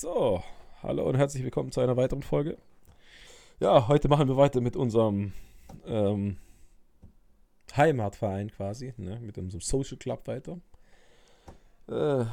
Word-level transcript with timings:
So, 0.00 0.42
hallo 0.82 1.06
und 1.06 1.16
herzlich 1.16 1.44
willkommen 1.44 1.72
zu 1.72 1.82
einer 1.82 1.94
weiteren 1.94 2.22
Folge. 2.22 2.56
Ja, 3.58 3.86
heute 3.86 4.08
machen 4.08 4.28
wir 4.28 4.36
weiter 4.38 4.62
mit 4.62 4.74
unserem 4.74 5.34
ähm, 5.84 6.38
Heimatverein 7.76 8.50
quasi, 8.50 8.94
ne, 8.96 9.20
mit 9.20 9.36
unserem 9.36 9.60
Social 9.60 9.98
Club 9.98 10.26
weiter. 10.26 10.58
Äh, 11.90 12.24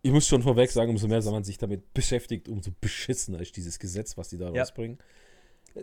ich 0.00 0.10
muss 0.10 0.26
schon 0.26 0.42
vorweg 0.42 0.70
sagen, 0.70 0.88
umso 0.92 1.06
mehr 1.06 1.22
man 1.22 1.44
sich 1.44 1.58
damit 1.58 1.92
beschäftigt, 1.92 2.48
umso 2.48 2.70
beschissener 2.80 3.40
ist 3.40 3.54
dieses 3.54 3.78
Gesetz, 3.78 4.16
was 4.16 4.30
die 4.30 4.38
da 4.38 4.50
Ja. 4.52 4.62
rausbringen. 4.62 4.96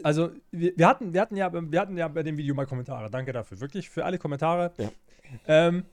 Also, 0.01 0.31
wir, 0.49 0.75
wir, 0.75 0.87
hatten, 0.87 1.13
wir, 1.13 1.21
hatten 1.21 1.35
ja, 1.35 1.53
wir 1.53 1.79
hatten 1.79 1.95
ja 1.95 2.07
bei 2.07 2.23
dem 2.23 2.37
Video 2.37 2.55
mal 2.55 2.65
Kommentare. 2.65 3.11
Danke 3.11 3.33
dafür. 3.33 3.59
Wirklich 3.59 3.87
für 3.87 4.03
alle 4.03 4.17
Kommentare. 4.17 4.73
Ja. 4.79 4.91
Ähm, 5.45 5.85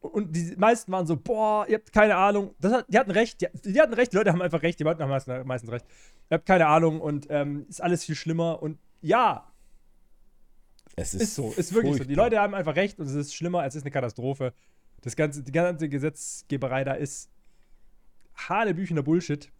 und 0.00 0.34
die 0.34 0.54
meisten 0.56 0.90
waren 0.92 1.06
so, 1.06 1.16
boah, 1.16 1.66
ihr 1.68 1.76
habt 1.76 1.92
keine 1.92 2.16
Ahnung. 2.16 2.54
Das 2.58 2.72
hat, 2.72 2.86
die 2.88 2.98
hatten 2.98 3.10
recht. 3.10 3.40
Die, 3.40 3.72
die 3.72 3.80
hatten 3.80 3.94
recht. 3.94 4.12
Die 4.12 4.16
Leute 4.16 4.32
haben 4.32 4.40
einfach 4.42 4.62
recht. 4.62 4.80
Die 4.80 4.84
haben 4.84 5.08
meistens, 5.08 5.44
meistens 5.44 5.70
recht. 5.70 5.84
Ihr 6.30 6.36
habt 6.36 6.46
keine 6.46 6.66
Ahnung 6.66 7.00
und 7.00 7.26
ähm, 7.30 7.66
ist 7.68 7.82
alles 7.82 8.04
viel 8.04 8.14
schlimmer. 8.14 8.62
Und 8.62 8.78
ja, 9.02 9.50
Es 10.96 11.14
ist 11.14 11.34
so. 11.34 11.52
Ist 11.56 11.72
wirklich 11.74 11.92
so. 11.92 11.98
Die 11.98 12.04
furchtbar. 12.06 12.24
Leute 12.24 12.38
haben 12.40 12.54
einfach 12.54 12.76
recht 12.76 12.98
und 12.98 13.06
es 13.06 13.14
ist 13.14 13.34
schlimmer. 13.34 13.64
Es 13.66 13.74
ist 13.74 13.82
eine 13.82 13.90
Katastrophe. 13.90 14.54
Das 15.02 15.16
ganze, 15.16 15.42
die 15.42 15.52
ganze 15.52 15.88
Gesetzgeberei 15.88 16.84
da 16.84 16.92
ist 16.94 17.30
hanebüchener 18.48 19.02
Bullshit. 19.02 19.50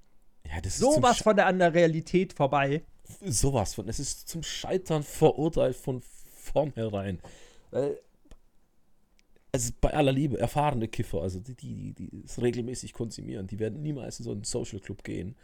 Ja, 0.47 0.61
das 0.61 0.75
ist 0.75 0.81
Sowas 0.81 1.19
von 1.19 1.37
der 1.37 1.47
an 1.47 1.59
der 1.59 1.75
Realität 1.75 2.33
vorbei. 2.33 2.83
sowas 3.25 3.75
von. 3.75 3.89
Es 3.89 3.99
ist 4.01 4.29
zum 4.29 4.43
Scheitern 4.43 5.03
verurteilt 5.03 5.77
von 5.77 6.03
vornherein. 6.03 7.21
Weil, 7.71 7.99
also 9.53 9.73
bei 9.81 9.93
aller 9.93 10.13
Liebe, 10.13 10.39
erfahrene 10.39 10.89
Kiffer, 10.89 11.23
also 11.23 11.41
die, 11.41 11.55
die, 11.55 11.93
die, 11.93 12.09
die 12.09 12.25
es 12.25 12.41
regelmäßig 12.41 12.93
konsumieren, 12.93 13.47
die 13.47 13.59
werden 13.59 13.83
niemals 13.83 14.19
in 14.21 14.25
so 14.25 14.33
einen 14.33 14.45
Social 14.45 14.81
Club 14.81 15.05
gehen. 15.05 15.37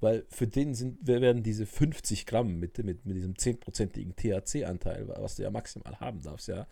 Weil 0.00 0.26
für 0.30 0.48
den 0.48 0.74
sind, 0.74 0.98
wir 1.00 1.20
werden 1.20 1.44
diese 1.44 1.64
50 1.64 2.26
Gramm 2.26 2.58
mit, 2.58 2.76
mit, 2.78 3.06
mit 3.06 3.16
diesem 3.16 3.34
10%igen 3.34 4.16
THC-Anteil, 4.16 5.06
was 5.06 5.36
du 5.36 5.44
ja 5.44 5.50
maximal 5.50 6.00
haben 6.00 6.20
darfst, 6.20 6.48
ja, 6.48 6.66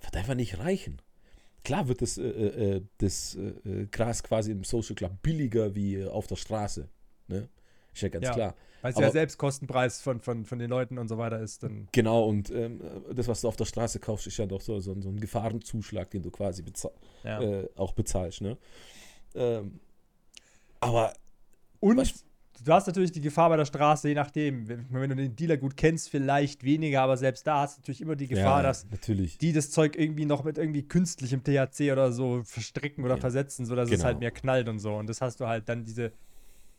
wird 0.00 0.16
einfach 0.16 0.34
nicht 0.34 0.58
reichen. 0.58 1.02
Klar 1.62 1.88
wird 1.88 2.00
das, 2.00 2.16
äh, 2.16 2.22
äh, 2.22 2.82
das 2.98 3.34
äh, 3.34 3.48
äh, 3.68 3.86
Gras 3.90 4.22
quasi 4.22 4.52
im 4.52 4.64
Social 4.64 4.94
Club 4.94 5.12
billiger 5.22 5.74
wie 5.74 6.04
auf 6.04 6.26
der 6.26 6.36
Straße. 6.36 6.88
Ne? 7.28 7.48
Ist 7.92 8.02
ja 8.02 8.08
ganz 8.08 8.24
Ja. 8.26 8.32
klar. 8.32 8.54
Weil 8.94 9.02
es 9.02 9.06
ja 9.08 9.10
Selbstkostenpreis 9.12 10.00
von, 10.02 10.20
von, 10.20 10.44
von 10.44 10.58
den 10.58 10.70
Leuten 10.70 10.98
und 10.98 11.08
so 11.08 11.18
weiter 11.18 11.40
ist, 11.40 11.62
dann. 11.62 11.88
Genau, 11.92 12.24
und 12.28 12.50
ähm, 12.50 12.80
das, 13.14 13.26
was 13.28 13.40
du 13.40 13.48
auf 13.48 13.56
der 13.56 13.64
Straße 13.64 13.98
kaufst, 14.00 14.26
ist 14.26 14.36
ja 14.36 14.46
doch 14.46 14.60
so, 14.60 14.78
so, 14.80 14.92
ein- 14.92 15.02
so 15.02 15.08
ein 15.08 15.18
Gefahrenzuschlag, 15.20 16.10
den 16.10 16.22
du 16.22 16.30
quasi 16.30 16.62
beza 16.62 16.90
Ja. 17.24 17.40
äh, 17.40 17.68
auch 17.76 17.92
bezahlst. 17.92 18.40
Ne? 18.42 18.56
Ähm, 19.34 19.80
aber 20.80 21.12
und 21.80 21.96
was- 21.96 22.24
du 22.64 22.72
hast 22.72 22.86
natürlich 22.86 23.12
die 23.12 23.20
Gefahr 23.20 23.48
bei 23.50 23.56
der 23.56 23.64
Straße, 23.66 24.08
je 24.08 24.14
nachdem. 24.14 24.66
Wenn, 24.68 24.86
wenn 24.90 25.10
du 25.10 25.16
den 25.16 25.36
Dealer 25.36 25.56
gut 25.56 25.76
kennst, 25.76 26.08
vielleicht 26.10 26.64
weniger, 26.64 27.02
aber 27.02 27.16
selbst 27.16 27.46
da 27.46 27.60
hast 27.62 27.76
du 27.76 27.80
natürlich 27.82 28.00
immer 28.00 28.16
die 28.16 28.28
Gefahr, 28.28 28.58
ja, 28.58 28.62
dass 28.62 28.88
natürlich. 28.90 29.38
die 29.38 29.52
das 29.52 29.70
Zeug 29.70 29.96
irgendwie 29.96 30.24
noch 30.24 30.42
mit 30.44 30.56
irgendwie 30.58 30.82
künstlichem 30.82 31.42
THC 31.44 31.92
oder 31.92 32.12
so 32.12 32.42
verstricken 32.44 33.04
oder 33.04 33.14
Ja. 33.16 33.20
versetzen, 33.20 33.66
sodass 33.66 33.86
es 33.86 33.92
Genau. 33.96 34.04
halt 34.04 34.20
mehr 34.20 34.30
knallt 34.30 34.68
und 34.68 34.78
so. 34.78 34.94
Und 34.94 35.06
das 35.08 35.20
hast 35.20 35.40
du 35.40 35.46
halt 35.46 35.68
dann 35.68 35.84
diese 35.84 36.12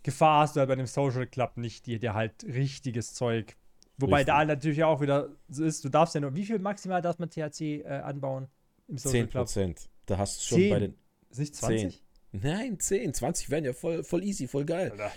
Gefahr 0.08 0.44
hast 0.44 0.56
du 0.56 0.62
halt 0.62 0.70
bei 0.70 0.76
dem 0.78 0.86
Social 0.86 1.28
Club 1.28 1.58
nicht, 1.58 1.86
die 1.86 2.00
dir 2.00 2.14
halt 2.14 2.46
richtiges 2.46 3.14
Zeug. 3.14 3.58
Wobei 3.98 4.20
Richtig. 4.20 4.34
da 4.34 4.46
natürlich 4.46 4.82
auch 4.86 5.02
wieder 5.02 5.36
so 5.50 5.66
ist, 5.66 5.84
du 5.84 5.90
darfst 5.90 6.16
ja 6.16 6.22
nur, 6.22 6.34
wie 6.34 6.46
viel 6.46 6.60
maximal 6.60 7.02
darf 7.02 7.20
man 7.20 7.30
THC 7.30 7.82
äh, 7.84 7.88
anbauen 8.06 8.48
im 8.88 8.98
Social 8.98 9.24
10 9.24 9.30
Club? 9.30 9.44
Prozent. 9.44 9.90
Da 10.06 10.18
hast 10.18 10.40
du 10.40 10.46
schon 10.46 10.58
Zehn? 10.60 10.70
bei 10.70 10.80
den. 10.80 10.96
Ist 11.30 11.40
nicht 11.40 11.56
10. 11.56 11.80
20? 11.80 12.04
Nein, 12.32 12.80
10, 12.80 13.14
20 13.16 13.50
wären 13.50 13.66
ja 13.66 13.74
voll, 13.74 14.02
voll 14.02 14.24
easy, 14.24 14.48
voll 14.48 14.64
geil. 14.64 14.92
Alter. 14.92 15.12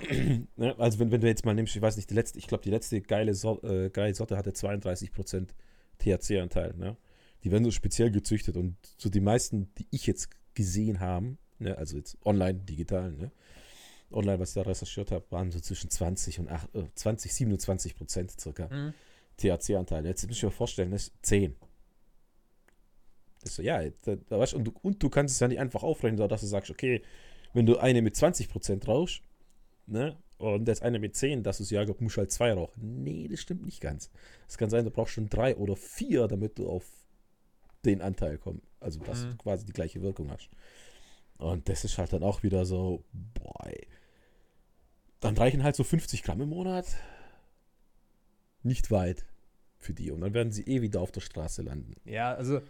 Ne? 0.56 0.74
Also, 0.78 0.98
wenn, 0.98 1.12
wenn 1.12 1.20
du 1.20 1.26
jetzt 1.26 1.44
mal 1.44 1.54
nimmst, 1.54 1.76
ich 1.76 1.82
weiß 1.82 1.96
nicht, 1.96 2.08
die 2.08 2.14
letzte, 2.14 2.38
ich 2.38 2.46
glaube, 2.46 2.64
die 2.64 2.70
letzte 2.70 3.02
geile, 3.02 3.34
so 3.34 3.62
äh, 3.62 3.90
geile 3.90 4.14
Sorte 4.14 4.38
hatte 4.38 4.54
32 4.54 5.12
Prozent 5.12 5.54
THC-Anteil. 5.98 6.74
Ne? 6.78 6.96
Die 7.44 7.52
werden 7.52 7.64
so 7.64 7.70
speziell 7.70 8.10
gezüchtet 8.10 8.56
und 8.56 8.76
so 8.96 9.10
die 9.10 9.20
meisten, 9.20 9.74
die 9.74 9.86
ich 9.90 10.06
jetzt 10.06 10.30
gesehen 10.54 11.00
habe, 11.00 11.36
ne? 11.58 11.76
also 11.76 11.98
jetzt 11.98 12.16
online, 12.24 12.60
digital, 12.60 13.12
ne? 13.12 13.30
Online, 14.14 14.38
was 14.38 14.50
ich 14.50 14.54
da 14.54 14.62
recherchiert 14.62 15.10
habe, 15.10 15.24
waren 15.30 15.50
so 15.50 15.60
zwischen 15.60 15.90
20 15.90 16.40
und 16.40 16.48
8, 16.50 16.74
äh, 16.74 16.84
20, 16.94 17.32
27 17.34 17.94
Prozent 17.96 18.40
circa 18.40 18.68
Mhm. 18.68 18.94
THC-Anteil. 19.38 20.04
Jetzt 20.06 20.26
muss 20.26 20.36
ich 20.36 20.42
mir 20.42 20.50
vorstellen, 20.50 20.90
das 20.90 21.04
ist 21.04 21.12
10. 21.22 21.56
Das 23.40 23.50
ist 23.50 23.56
so, 23.56 23.62
ja, 23.62 23.82
da, 24.04 24.16
da 24.16 24.38
weißt, 24.38 24.52
du, 24.52 24.56
und, 24.58 24.64
du, 24.64 24.72
und 24.82 25.02
du 25.02 25.08
kannst 25.10 25.34
es 25.34 25.40
ja 25.40 25.48
nicht 25.48 25.58
einfach 25.58 25.82
aufrechnen, 25.82 26.28
dass 26.28 26.40
du 26.42 26.46
sagst, 26.46 26.70
okay, 26.70 27.02
wenn 27.54 27.66
du 27.66 27.78
eine 27.78 28.02
mit 28.02 28.14
20% 28.14 28.86
rauchst, 28.86 29.22
ne, 29.86 30.16
und 30.38 30.66
jetzt 30.68 30.82
eine 30.82 30.98
mit 30.98 31.16
10, 31.16 31.42
dass 31.42 31.58
du 31.58 31.64
ja, 31.74 31.84
glaub, 31.84 32.00
musst 32.00 32.16
halt 32.16 32.32
zwei 32.32 32.52
rauchen. 32.52 33.02
Nee, 33.04 33.28
das 33.28 33.40
stimmt 33.40 33.64
nicht 33.64 33.80
ganz. 33.80 34.10
Es 34.48 34.58
kann 34.58 34.70
sein, 34.70 34.84
du 34.84 34.90
brauchst 34.90 35.14
schon 35.14 35.28
drei 35.28 35.56
oder 35.56 35.76
vier, 35.76 36.26
damit 36.28 36.58
du 36.58 36.68
auf 36.68 36.84
den 37.84 38.00
Anteil 38.00 38.38
kommst. 38.38 38.66
Also, 38.80 39.00
dass 39.00 39.24
Mhm. 39.24 39.30
du 39.30 39.36
quasi 39.36 39.64
die 39.64 39.72
gleiche 39.72 40.02
Wirkung 40.02 40.30
hast. 40.30 40.48
Und 41.38 41.68
das 41.68 41.84
ist 41.84 41.98
halt 41.98 42.12
dann 42.12 42.22
auch 42.22 42.42
wieder 42.42 42.64
so, 42.64 43.04
boah, 43.12 43.66
ey. 43.66 43.86
Dann 45.22 45.36
reichen 45.38 45.62
halt 45.62 45.76
so 45.76 45.84
50 45.84 46.24
Gramm 46.24 46.40
im 46.42 46.48
Monat 46.50 46.86
nicht 48.64 48.90
weit 48.90 49.24
für 49.78 49.94
die. 49.94 50.10
Und 50.10 50.20
dann 50.20 50.34
werden 50.34 50.52
sie 50.52 50.62
eh 50.64 50.82
wieder 50.82 51.00
auf 51.00 51.12
der 51.12 51.20
Straße 51.20 51.62
landen. 51.62 51.94
Ja, 52.04 52.34
also 52.34 52.60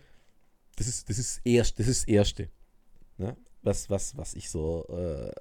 Das 0.77 0.87
ist 0.87 1.09
das 1.09 1.19
ist 1.19 1.41
erst, 1.45 1.79
das 1.79 1.89
ist 1.89 2.09
erste, 2.09 2.49
ne? 3.19 3.37
was 3.63 3.89
was 3.91 4.17
was 4.17 4.35
ich 4.35 4.51
so, 4.51 4.87
äh, 4.89 5.33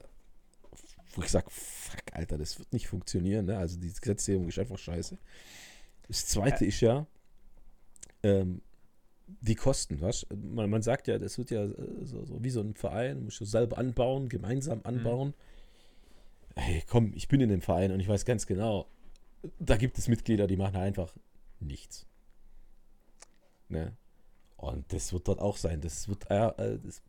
wo 1.14 1.22
ich 1.22 1.30
sage, 1.30 1.48
fuck, 1.50 2.02
Alter, 2.14 2.38
das 2.38 2.58
wird 2.60 2.72
nicht 2.72 2.88
funktionieren. 2.88 3.46
Ne? 3.46 3.58
Also 3.58 3.78
diese 3.78 4.00
Gesetzgebung 4.00 4.48
ist 4.48 4.58
einfach 4.60 4.78
scheiße. 4.78 5.18
Das 6.08 6.26
zweite 6.28 6.66
ist 6.66 6.80
ja 6.80 7.06
ähm, 8.24 8.62
die 9.28 9.56
Kosten. 9.56 10.00
Was? 10.00 10.26
Man, 10.34 10.70
man 10.70 10.82
sagt 10.82 11.08
ja, 11.08 11.18
das 11.20 11.38
wird 11.38 11.52
ja 11.52 11.66
äh, 11.66 12.06
so, 12.06 12.24
so 12.26 12.42
wie 12.42 12.50
so 12.50 12.62
ein 12.62 12.74
Verein, 12.76 13.24
musst 13.26 13.42
du 13.42 13.46
selber 13.46 13.78
anbauen, 13.78 14.30
gemeinsam 14.30 14.80
anbauen. 14.84 15.34
Hey, 16.56 16.84
komm, 16.88 17.14
ich 17.16 17.28
bin 17.28 17.42
in 17.42 17.50
dem 17.50 17.62
Verein 17.62 17.92
und 17.92 18.00
ich 18.00 18.08
weiß 18.08 18.26
ganz 18.26 18.46
genau, 18.46 18.88
da 19.60 19.78
gibt 19.78 19.98
es 19.98 20.08
Mitglieder, 20.08 20.48
die 20.48 20.58
machen 20.58 20.76
einfach 20.76 21.14
nichts. 21.60 22.06
Ne? 23.70 23.96
Und 24.58 24.92
das 24.94 25.14
wird 25.14 25.28
dort 25.28 25.40
auch 25.40 25.58
sein. 25.58 25.82
Das 25.82 26.08
wird, 26.08 26.30
äh, 26.30 26.78
das, 26.84 27.02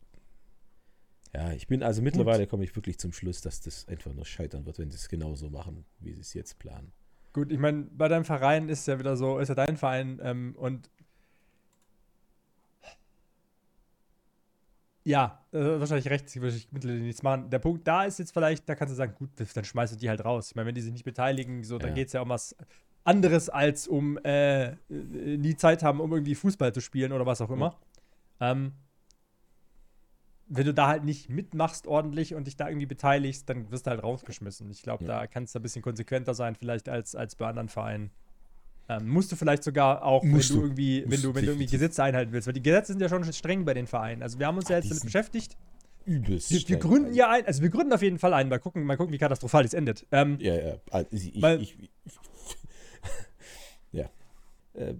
ja, 1.33 1.51
ich 1.51 1.67
bin, 1.67 1.83
also 1.83 2.01
mittlerweile 2.01 2.47
komme 2.47 2.63
ich 2.63 2.75
wirklich 2.75 2.99
zum 2.99 3.11
Schluss, 3.11 3.41
dass 3.41 3.61
das 3.61 3.87
einfach 3.87 4.13
nur 4.13 4.25
scheitern 4.25 4.65
wird, 4.65 4.79
wenn 4.79 4.89
sie 4.89 4.97
es 4.97 5.09
genauso 5.09 5.49
machen, 5.49 5.85
wie 5.99 6.13
sie 6.13 6.21
es 6.21 6.33
jetzt 6.33 6.59
planen. 6.59 6.91
gut, 7.33 7.51
ich 7.51 7.59
meine, 7.59 7.83
bei 7.83 8.07
deinem 8.07 8.25
Verein 8.25 8.69
ist 8.69 8.87
ja 8.87 8.99
wieder 8.99 9.17
so, 9.17 9.39
ist 9.39 9.49
ja 9.49 9.55
dein 9.55 9.77
Verein 9.77 10.19
ähm, 10.23 10.55
und 10.57 10.89
ja, 15.05 15.43
äh, 15.51 15.57
wahrscheinlich 15.59 16.09
recht, 16.09 16.29
sie 16.29 16.41
würde 16.41 16.55
ich 16.55 16.71
mittlerweile 16.71 17.01
nichts 17.01 17.23
machen. 17.23 17.49
Der 17.49 17.59
Punkt 17.59 17.87
da 17.87 18.03
ist 18.05 18.19
jetzt 18.19 18.31
vielleicht, 18.31 18.67
da 18.69 18.75
kannst 18.75 18.93
du 18.93 18.95
sagen, 18.95 19.13
gut, 19.15 19.29
dann 19.53 19.63
schmeißt 19.65 19.93
du 19.93 19.97
die 19.97 20.09
halt 20.09 20.23
raus. 20.23 20.49
Ich 20.49 20.55
meine, 20.55 20.67
wenn 20.67 20.75
die 20.75 20.81
sich 20.81 20.93
nicht 20.93 21.03
beteiligen, 21.05 21.63
so, 21.63 21.77
dann 21.77 21.89
Ja. 21.89 21.95
geht 21.95 22.07
es 22.07 22.13
ja 22.13 22.21
um 22.21 22.29
was 22.29 22.55
anderes, 23.03 23.49
als 23.49 23.87
um 23.87 24.17
äh, 24.19 24.67
äh, 24.71 24.77
nie 24.89 25.55
Zeit 25.57 25.83
haben, 25.83 25.99
um 25.99 26.11
irgendwie 26.13 26.35
Fußball 26.35 26.73
zu 26.73 26.79
spielen 26.79 27.11
oder 27.11 27.25
was 27.25 27.41
auch 27.41 27.49
immer. 27.49 27.77
Ähm, 28.39 28.73
wenn 30.47 30.65
du 30.65 30.73
da 30.73 30.87
halt 30.87 31.03
nicht 31.03 31.29
mitmachst 31.29 31.87
ordentlich 31.87 32.35
und 32.35 32.45
dich 32.47 32.55
da 32.55 32.67
irgendwie 32.67 32.85
beteiligst, 32.85 33.49
dann 33.49 33.71
wirst 33.71 33.87
du 33.87 33.91
halt 33.91 34.03
rausgeschmissen. 34.03 34.69
Ich 34.71 34.83
glaube, 34.83 35.03
Ja. 35.05 35.19
da 35.21 35.27
kannst 35.27 35.55
du 35.55 35.59
ein 35.59 35.63
bisschen 35.63 35.81
konsequenter 35.81 36.33
sein, 36.33 36.55
vielleicht 36.55 36.87
als, 36.89 37.15
als 37.15 37.35
bei 37.35 37.47
anderen 37.47 37.69
Vereinen. 37.69 38.11
Ähm, 38.89 39.07
musst 39.07 39.31
du 39.31 39.35
vielleicht 39.35 39.63
sogar 39.63 40.03
auch, 40.03 40.23
Musst 40.23 40.49
wenn 40.49 40.57
du 40.57 40.63
irgendwie, 40.63 41.03
wenn 41.07 41.21
du, 41.21 41.33
wenn 41.33 41.45
du 41.45 41.51
irgendwie. 41.51 41.67
Gesetze 41.67 42.03
einhalten 42.03 42.33
willst, 42.33 42.47
weil 42.47 42.53
die 42.53 42.61
Gesetze 42.61 42.91
sind 42.91 43.01
ja 43.01 43.07
schon 43.09 43.23
streng 43.31 43.63
bei 43.63 43.73
den 43.73 43.87
Vereinen. 43.87 44.21
Also 44.21 44.39
wir 44.39 44.47
haben 44.47 44.57
uns 44.57 44.67
ja 44.67 44.75
jetzt 44.77 44.89
damit 44.89 45.03
beschäftigt. 45.03 45.57
Übelst. 46.05 46.51
Wir, 46.51 46.67
wir 46.67 46.77
gründen 46.77 47.13
ja 47.13 47.29
ein, 47.29 47.45
also 47.45 47.61
wir 47.61 47.69
gründen 47.69 47.93
auf 47.93 48.01
jeden 48.01 48.19
Fall 48.19 48.33
ein. 48.33 48.49
Mal 48.49 48.59
gucken, 48.59 48.83
mal 48.83 48.97
gucken, 48.97 49.13
wie 49.13 49.17
katastrophal 49.17 49.63
das 49.63 49.73
endet. 49.73 50.05
Ähm, 50.11 50.37
Ja, 50.41 50.55
ja. 50.55 50.75
Also 50.91 51.07
ich, 51.11 51.41
Weil- 51.41 51.61
ich, 51.61 51.77
ich, 51.79 51.91
ja. 53.93 54.09
Äh, 54.73 54.95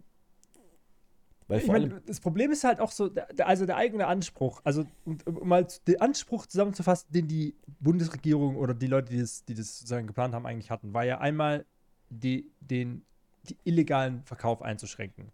weil 1.48 1.60
Ich 1.60 1.68
meine, 1.68 2.02
das 2.06 2.22
Problem 2.22 2.52
ist 2.52 2.64
halt 2.64 2.80
auch 2.80 2.92
so, 2.92 3.12
also 3.40 3.66
der 3.66 3.76
eigene 3.76 4.08
Anspruch, 4.08 4.62
also 4.64 4.86
um, 5.04 5.18
mal 5.44 5.68
den 5.88 6.00
Anspruch 6.00 6.46
zusammenzufassen, 6.46 7.12
den 7.12 7.28
die 7.28 7.56
Bundesregierung 7.82 8.56
oder 8.56 8.74
die 8.74 8.88
Leute, 8.88 9.12
die 9.12 9.20
das, 9.20 9.44
die 9.44 9.54
das 9.54 9.80
sozusagen 9.80 10.08
geplant 10.08 10.34
haben, 10.34 10.46
eigentlich 10.46 10.72
hatten, 10.72 10.94
war 10.94 11.04
ja 11.04 11.20
einmal 11.20 11.66
die, 12.10 12.50
den 12.62 13.06
die 13.44 13.58
illegalen 13.64 14.24
Verkauf 14.24 14.62
einzuschränken, 14.62 15.32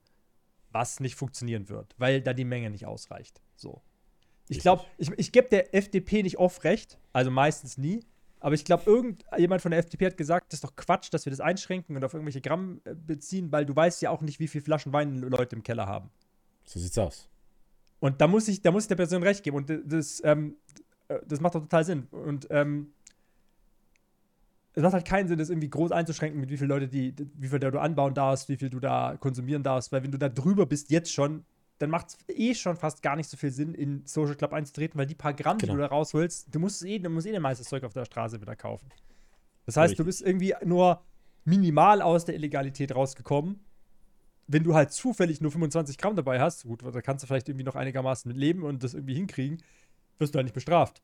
was 0.72 1.00
nicht 1.00 1.16
funktionieren 1.16 1.70
wird, 1.70 1.96
weil 1.98 2.22
da 2.22 2.34
die 2.34 2.46
Menge 2.46 2.70
nicht 2.70 2.86
ausreicht. 2.86 3.42
So. 3.56 3.82
Ich 4.48 4.60
glaube, 4.60 4.84
ich, 4.98 5.12
ich 5.18 5.32
gebe 5.32 5.48
der 5.50 5.76
FDP 5.76 6.24
nicht 6.24 6.38
oft 6.38 6.64
recht, 6.64 6.98
also 7.14 7.30
meistens 7.30 7.78
nie, 7.78 8.04
aber 8.40 8.56
ich 8.56 8.66
glaube, 8.66 8.84
irgendjemand 8.86 9.62
von 9.62 9.72
der 9.72 9.80
FDP 9.80 10.08
hat 10.08 10.18
gesagt, 10.18 10.52
das 10.54 10.58
ist 10.58 10.64
doch 10.64 10.76
Quatsch, 10.76 11.10
dass 11.12 11.26
wir 11.26 11.32
das 11.32 11.42
einschränken 11.42 11.96
und 11.96 12.04
auf 12.04 12.14
irgendwelche 12.14 12.42
Gramm 12.42 12.82
äh, 12.86 12.96
beziehen, 12.96 13.52
weil 13.52 13.66
du 13.66 13.76
weißt 13.76 14.02
ja 14.02 14.12
auch 14.12 14.22
nicht, 14.22 14.40
wie 14.40 14.48
viele 14.48 14.64
Flaschen 14.64 14.94
Wein 14.94 15.18
Leute 15.18 15.56
im 15.56 15.64
Keller 15.64 15.88
haben. 15.88 16.10
so 16.64 16.80
sieht's 16.80 16.98
aus. 16.98 17.30
Und 18.00 18.22
da 18.22 18.28
muss 18.28 18.48
ich, 18.48 18.62
da 18.62 18.72
muss 18.72 18.84
ich 18.84 18.88
der 18.88 18.96
Person 18.96 19.24
recht 19.24 19.44
geben. 19.44 19.58
Und 19.58 19.70
das, 19.86 20.22
ähm, 20.24 20.56
äh, 21.10 21.20
das 21.28 21.42
macht 21.42 21.56
doch 21.56 21.62
total 21.62 21.84
Sinn. 21.84 22.08
Und 22.12 22.48
ähm, 22.50 22.94
es 24.80 24.84
macht 24.84 24.94
halt 24.94 25.06
keinen 25.06 25.28
Sinn, 25.28 25.38
das 25.38 25.50
irgendwie 25.50 25.70
groß 25.70 25.92
einzuschränken, 25.92 26.40
mit 26.40 26.50
wie 26.50 26.58
viele 26.58 26.70
Leute, 26.70 26.88
die, 26.88 27.14
wie 27.34 27.48
viel 27.50 27.60
du 27.60 27.80
anbauen 27.80 28.14
darfst, 28.14 28.48
wie 28.48 28.56
viel 28.56 28.70
du 28.70 28.80
da 28.80 29.18
konsumieren 29.20 29.62
darfst, 29.62 29.92
weil 29.92 30.04
wenn 30.04 30.12
du 30.12 30.18
da 30.18 30.30
drüber 30.30 30.66
bist 30.66 30.90
jetzt 30.90 31.12
schon, 31.12 31.44
dann 31.80 31.90
macht 31.90 32.08
es 32.08 32.18
eh 32.28 32.54
schon 32.56 32.78
fast 32.78 33.02
gar 33.02 33.16
nicht 33.16 33.30
so 33.30 33.36
viel 33.36 33.52
Sinn, 33.52 33.74
in 33.74 34.06
Social 34.06 34.36
Club 34.36 34.54
einzutreten, 34.54 34.98
weil 34.98 35.06
die 35.06 35.16
paar 35.16 35.34
Gramm, 35.34 35.58
genau. 35.58 35.74
die 35.74 35.78
du 35.78 35.81
da 35.81 35.88
rausholst, 35.88 36.54
du 36.54 36.60
musst 36.60 36.84
eh, 36.86 37.00
du 37.00 37.10
musst 37.10 37.28
eh 37.28 37.36
ein 37.36 37.42
meistes 37.42 37.68
Zeug 37.68 37.84
auf 37.84 37.94
der 37.94 38.06
Straße 38.06 38.40
wieder 38.42 38.56
kaufen. 38.56 38.88
Das 39.66 39.76
heißt, 39.76 39.92
Richtig. 39.92 39.98
du 39.98 40.06
bist 40.06 40.22
irgendwie 40.22 40.56
nur 40.64 41.02
minimal 41.44 42.02
aus 42.02 42.26
der 42.26 42.36
Illegalität 42.36 42.96
rausgekommen. 42.96 43.60
Wenn 44.48 44.64
du 44.64 44.74
halt 44.76 44.92
zufällig 44.92 45.42
nur 45.42 45.52
25 45.52 45.98
Gramm 45.98 46.16
dabei 46.16 46.40
hast, 46.40 46.64
gut, 46.64 46.84
da 46.84 47.02
kannst 47.02 47.24
du 47.24 47.28
vielleicht 47.28 47.50
irgendwie 47.50 47.66
noch 47.66 47.76
einigermaßen 47.76 48.30
mit 48.30 48.38
leben 48.38 48.64
und 48.64 48.84
das 48.84 48.94
irgendwie 48.94 49.14
hinkriegen, 49.14 49.62
wirst 50.18 50.34
du 50.34 50.38
halt 50.38 50.46
nicht 50.46 50.56
bestraft 50.56 51.02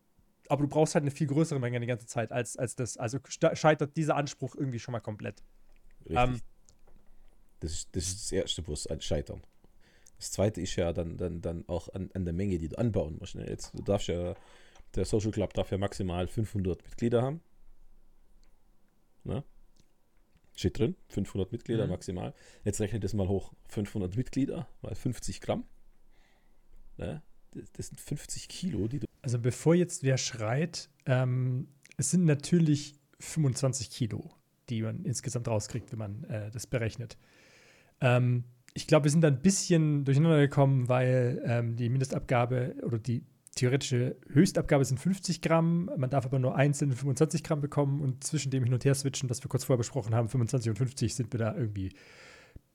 aber 0.50 0.64
du 0.64 0.68
brauchst 0.68 0.96
halt 0.96 1.04
eine 1.04 1.12
viel 1.12 1.28
größere 1.28 1.60
Menge 1.60 1.80
die 1.80 1.88
ganze 1.88 2.08
Zeit 2.08 2.32
als, 2.32 2.58
als 2.58 2.76
das. 2.76 2.98
Also 2.98 3.20
scheitert 3.28 3.96
dieser 3.98 4.16
Anspruch 4.16 4.56
irgendwie 4.56 4.80
schon 4.80 4.92
mal 4.92 5.00
komplett. 5.00 5.44
Richtig. 6.02 6.18
Ähm, 6.18 6.42
das, 7.60 7.72
ist, 7.72 7.96
das 7.96 8.08
ist 8.08 8.24
das 8.24 8.32
Erste, 8.32 8.68
wo 8.68 8.74
es 8.74 8.88
scheitern. 9.00 9.42
Das 10.18 10.32
Zweite 10.32 10.62
ist 10.62 10.76
ja 10.76 10.94
dann, 10.94 11.18
dann, 11.18 11.42
dann 11.42 11.68
auch 11.68 11.90
an, 11.94 12.10
an 12.14 12.26
der 12.26 12.34
Menge, 12.34 12.58
die 12.58 12.70
du 12.70 12.78
anbauen 12.78 13.18
musst. 13.20 13.36
Ne? 13.36 13.48
Jetzt, 13.50 13.74
du 13.74 13.82
darfst 13.82 14.08
ja, 14.08 14.36
der 14.96 15.06
Social 15.06 15.32
Club 15.32 15.54
darf 15.54 15.72
ja 15.72 15.78
maximal 15.78 16.28
500 16.28 16.84
Mitglieder 16.84 17.22
haben. 17.22 17.42
Ne? 19.24 19.44
Steht 20.56 20.80
drin, 20.80 20.96
500 21.10 21.52
Mitglieder 21.52 21.86
mhm. 21.86 21.92
maximal. 21.92 22.34
Jetzt 22.64 22.80
rechnet 22.80 23.04
das 23.04 23.14
mal 23.14 23.28
hoch. 23.28 23.52
500 23.68 24.16
Mitglieder 24.16 24.68
mal 24.82 24.96
50 24.96 25.42
Gramm. 25.42 25.66
Ne? 26.98 27.22
Das 27.74 27.88
sind 27.88 28.00
50 28.00 28.48
Kilo, 28.48 28.88
die 28.88 29.00
du 29.00 29.08
also 29.26 29.40
bevor 29.40 29.74
jetzt 29.74 30.04
wer 30.04 30.20
schreit, 30.20 30.88
ähm, 31.08 31.68
es 31.98 32.12
sind 32.12 32.26
natürlich 32.26 32.94
25 33.20 33.90
Kilo, 33.90 34.30
die 34.70 34.84
man 34.84 35.04
insgesamt 35.04 35.48
rauskriegt, 35.48 35.92
wenn 35.92 35.98
man 35.98 36.24
äh, 36.26 36.52
das 36.52 36.68
berechnet. 36.68 37.18
Ähm, 38.02 38.44
ich 38.76 38.86
glaube, 38.86 39.06
wir 39.06 39.12
sind 39.12 39.22
da 39.22 39.30
ein 39.30 39.42
bisschen 39.42 40.06
durcheinander 40.06 40.40
gekommen, 40.40 40.90
weil 40.90 41.42
ähm, 41.44 41.76
die 41.76 41.90
Mindestabgabe 41.90 42.76
oder 42.84 43.00
die 43.00 43.24
theoretische 43.56 44.16
Höchstabgabe 44.32 44.86
sind 44.86 45.00
50 45.00 45.42
Gramm. 45.42 45.90
Man 45.98 46.12
darf 46.12 46.26
aber 46.26 46.38
nur 46.38 46.56
einzeln 46.56 46.92
25 46.92 47.44
Gramm 47.44 47.62
bekommen 47.62 48.02
und 48.02 48.24
zwischen 48.24 48.52
dem 48.52 48.64
hin 48.64 48.74
und 48.76 48.86
her 48.86 48.94
switchen, 48.94 49.28
was 49.32 49.44
wir 49.44 49.50
kurz 49.50 49.64
vorher 49.64 49.80
besprochen 49.80 50.14
haben, 50.14 50.30
25 50.30 50.70
und 50.70 50.78
50, 50.78 51.16
sind 51.16 51.34
wir 51.34 51.40
da 51.40 51.56
irgendwie 51.56 51.90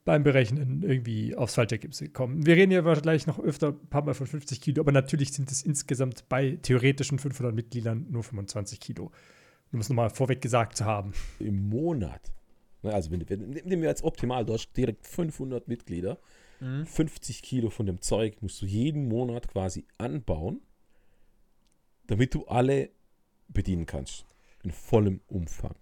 beim 0.04 0.22
Berechnen 0.22 0.82
irgendwie 0.82 1.36
aufs 1.36 1.54
falsche 1.54 1.74
Ergebnis 1.74 2.00
gekommen. 2.00 2.46
Wir 2.46 2.56
reden 2.56 2.72
ja 2.72 2.84
wahrscheinlich 2.84 3.26
noch 3.26 3.38
öfter 3.38 3.68
ein 3.68 3.86
paar 3.88 4.02
Mal 4.02 4.14
von 4.14 4.26
50 4.26 4.60
Kilo, 4.60 4.80
aber 4.80 4.92
natürlich 4.92 5.32
sind 5.32 5.50
es 5.50 5.62
insgesamt 5.62 6.28
bei 6.28 6.58
theoretischen 6.62 7.18
500 7.18 7.54
Mitgliedern 7.54 8.06
nur 8.10 8.22
25 8.22 8.80
Kilo. 8.80 9.10
Um 9.72 9.80
es 9.80 9.88
nochmal 9.88 10.10
vorweg 10.10 10.40
gesagt 10.40 10.76
zu 10.76 10.84
haben. 10.84 11.12
Im 11.38 11.68
Monat. 11.68 12.32
Ne, 12.82 12.92
also, 12.92 13.10
wenn, 13.10 13.28
wenn, 13.28 13.50
nehmen 13.50 13.82
wir 13.82 13.88
jetzt 13.88 14.02
optimal, 14.02 14.44
du 14.44 14.54
hast 14.54 14.72
direkt 14.72 15.06
500 15.06 15.68
Mitglieder. 15.68 16.18
Mhm. 16.60 16.86
50 16.86 17.42
Kilo 17.42 17.70
von 17.70 17.86
dem 17.86 18.00
Zeug 18.00 18.42
musst 18.42 18.60
du 18.62 18.66
jeden 18.66 19.06
Monat 19.06 19.48
quasi 19.48 19.86
anbauen, 19.98 20.60
damit 22.06 22.34
du 22.34 22.46
alle 22.46 22.90
bedienen 23.48 23.86
kannst. 23.86 24.24
In 24.62 24.72
vollem 24.72 25.20
Umfang. 25.26 25.74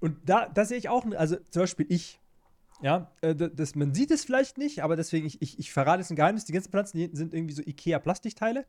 Und 0.00 0.16
da, 0.28 0.48
da 0.48 0.64
sehe 0.64 0.78
ich 0.78 0.88
auch, 0.88 1.04
also 1.12 1.36
zum 1.50 1.62
Beispiel 1.62 1.86
ich, 1.88 2.20
ja, 2.84 3.10
äh, 3.22 3.34
das, 3.34 3.74
man 3.74 3.94
sieht 3.94 4.10
es 4.10 4.26
vielleicht 4.26 4.58
nicht, 4.58 4.82
aber 4.82 4.94
deswegen, 4.94 5.26
ich, 5.26 5.40
ich, 5.40 5.58
ich 5.58 5.72
verrate 5.72 6.00
jetzt 6.00 6.10
ein 6.10 6.16
Geheimnis. 6.16 6.44
Die 6.44 6.52
ganzen 6.52 6.70
Pflanzen 6.70 6.98
hier 6.98 7.08
sind 7.14 7.32
irgendwie 7.32 7.54
so 7.54 7.62
IKEA-Plastikteile, 7.62 8.66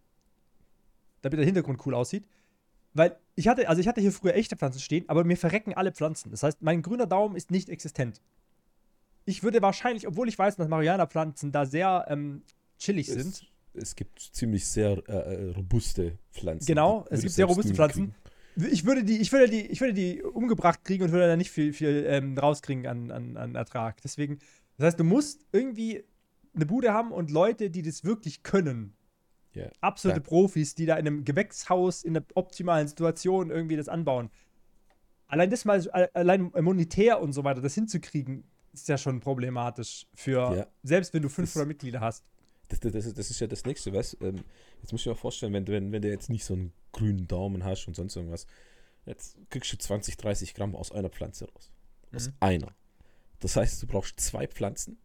damit 1.22 1.38
der 1.38 1.46
Hintergrund 1.46 1.86
cool 1.86 1.94
aussieht. 1.94 2.26
Weil 2.94 3.18
ich 3.36 3.50
hatte, 3.50 3.68
also 3.68 3.82
ich 3.82 3.90
hatte 3.90 4.00
hier 4.00 4.14
früher 4.14 4.34
echte 4.34 4.56
Pflanzen 4.56 4.80
stehen, 4.80 5.04
aber 5.10 5.26
mir 5.26 5.36
verrecken 5.36 5.74
alle 5.74 5.92
Pflanzen. 5.92 6.32
Das 6.32 6.44
heißt, 6.44 6.62
mein 6.62 6.82
grüner 6.82 7.08
Daumen 7.08 7.36
ist 7.36 7.52
nicht 7.52 7.68
existent. 7.68 8.22
Ich 9.26 9.44
würde 9.44 9.62
wahrscheinlich, 9.62 10.08
obwohl 10.08 10.30
ich 10.30 10.40
weiß, 10.40 10.56
dass 10.56 10.70
Marihuana-Pflanzen 10.70 11.52
da 11.52 11.66
sehr 11.66 12.06
ähm, 12.08 12.44
chillig 12.80 13.10
es, 13.10 13.16
sind. 13.16 13.52
Es 13.74 13.98
gibt 13.98 14.22
ziemlich 14.22 14.66
sehr 14.66 14.92
äh, 15.10 15.12
äh 15.12 15.52
robuste 15.52 16.18
Pflanzen. 16.32 16.66
Genau, 16.66 17.06
es 17.10 17.20
gibt 17.20 17.34
sehr 17.34 17.48
robuste 17.48 17.74
Pflanzen. 17.74 18.14
Kriegen 18.14 18.25
ich 18.56 18.86
würde 18.86 19.04
die, 19.04 19.18
ich 19.18 19.32
würde 19.32 19.50
die, 19.50 19.66
ich 19.68 19.82
würde 19.82 19.94
die 19.94 20.24
umgebracht 20.24 20.84
kriegen 20.84 21.04
und 21.04 21.12
würde 21.12 21.28
da 21.28 21.36
nicht 21.36 21.52
viel, 21.52 21.74
viel 21.74 22.06
ähm, 22.08 22.38
rauskriegen 22.38 22.88
an, 22.88 23.12
an, 23.12 23.38
an 23.38 23.56
Ertrag. 23.56 24.02
Deswegen, 24.02 24.40
das 24.78 24.88
heißt, 24.88 25.00
du 25.00 25.04
musst 25.04 25.46
irgendwie 25.52 26.04
eine 26.56 26.66
Bude 26.66 26.94
haben 26.94 27.12
und 27.12 27.32
Leute, 27.32 27.70
die 27.70 27.82
das 27.82 28.04
wirklich 28.04 28.44
können. 28.44 28.96
Yeah. 29.56 29.72
Absolute 29.82 30.20
ja. 30.20 30.24
Profis, 30.24 30.76
die 30.76 30.86
da 30.86 30.96
in 30.96 31.08
einem 31.08 31.24
Gewächshaus 31.24 32.04
in 32.04 32.16
einer 32.16 32.26
optimalen 32.36 32.88
Situation 32.88 33.50
irgendwie 33.50 33.78
das 33.78 33.88
anbauen. 33.88 34.30
Allein 35.28 35.50
das 35.50 35.66
mal, 35.66 35.90
allein 36.14 36.52
monetär 36.60 37.22
und 37.22 37.34
so 37.34 37.44
weiter, 37.44 37.62
das 37.62 37.74
hinzukriegen, 37.74 38.44
ist 38.74 38.90
ja 38.90 38.98
schon 38.98 39.22
problematisch 39.22 40.08
für, 40.14 40.56
ja. 40.56 40.68
selbst 40.84 41.14
wenn 41.14 41.22
du 41.22 41.30
500 41.30 41.62
das, 41.62 41.68
Mitglieder 41.68 42.02
hast. 42.02 42.26
Das, 42.68 42.80
das, 42.80 42.92
das, 42.94 43.06
ist, 43.06 43.18
das 43.18 43.30
ist 43.30 43.40
ja 43.40 43.48
das 43.48 43.64
Nächste, 43.66 43.94
weißt 43.94 44.18
ähm, 44.22 44.44
Jetzt 44.82 44.92
muss 44.92 45.02
ich 45.02 45.08
mir 45.08 45.16
vorstellen, 45.16 45.54
wenn, 45.54 45.68
wenn, 45.68 45.92
wenn 45.92 46.02
du 46.02 46.10
jetzt 46.10 46.30
nicht 46.30 46.46
so 46.46 46.54
einen 46.54 46.74
grünen 46.92 47.28
Daumen 47.28 47.64
hast 47.64 47.88
und 47.88 47.96
sonst 47.96 48.16
irgendwas, 48.16 48.48
jetzt 49.06 49.38
kriegst 49.50 49.72
du 49.74 49.78
20, 49.78 50.18
30 50.18 50.54
Gramm 50.54 50.76
aus 50.76 50.92
einer 50.92 51.10
Pflanze 51.10 51.46
raus. 51.52 51.72
Aus 52.14 52.28
mhm. 52.28 52.34
einer. 52.40 52.76
Das 53.40 53.56
heißt, 53.56 53.82
du 53.82 53.88
brauchst 53.88 54.20
zwei 54.20 54.48
Pflanzen 54.48 54.98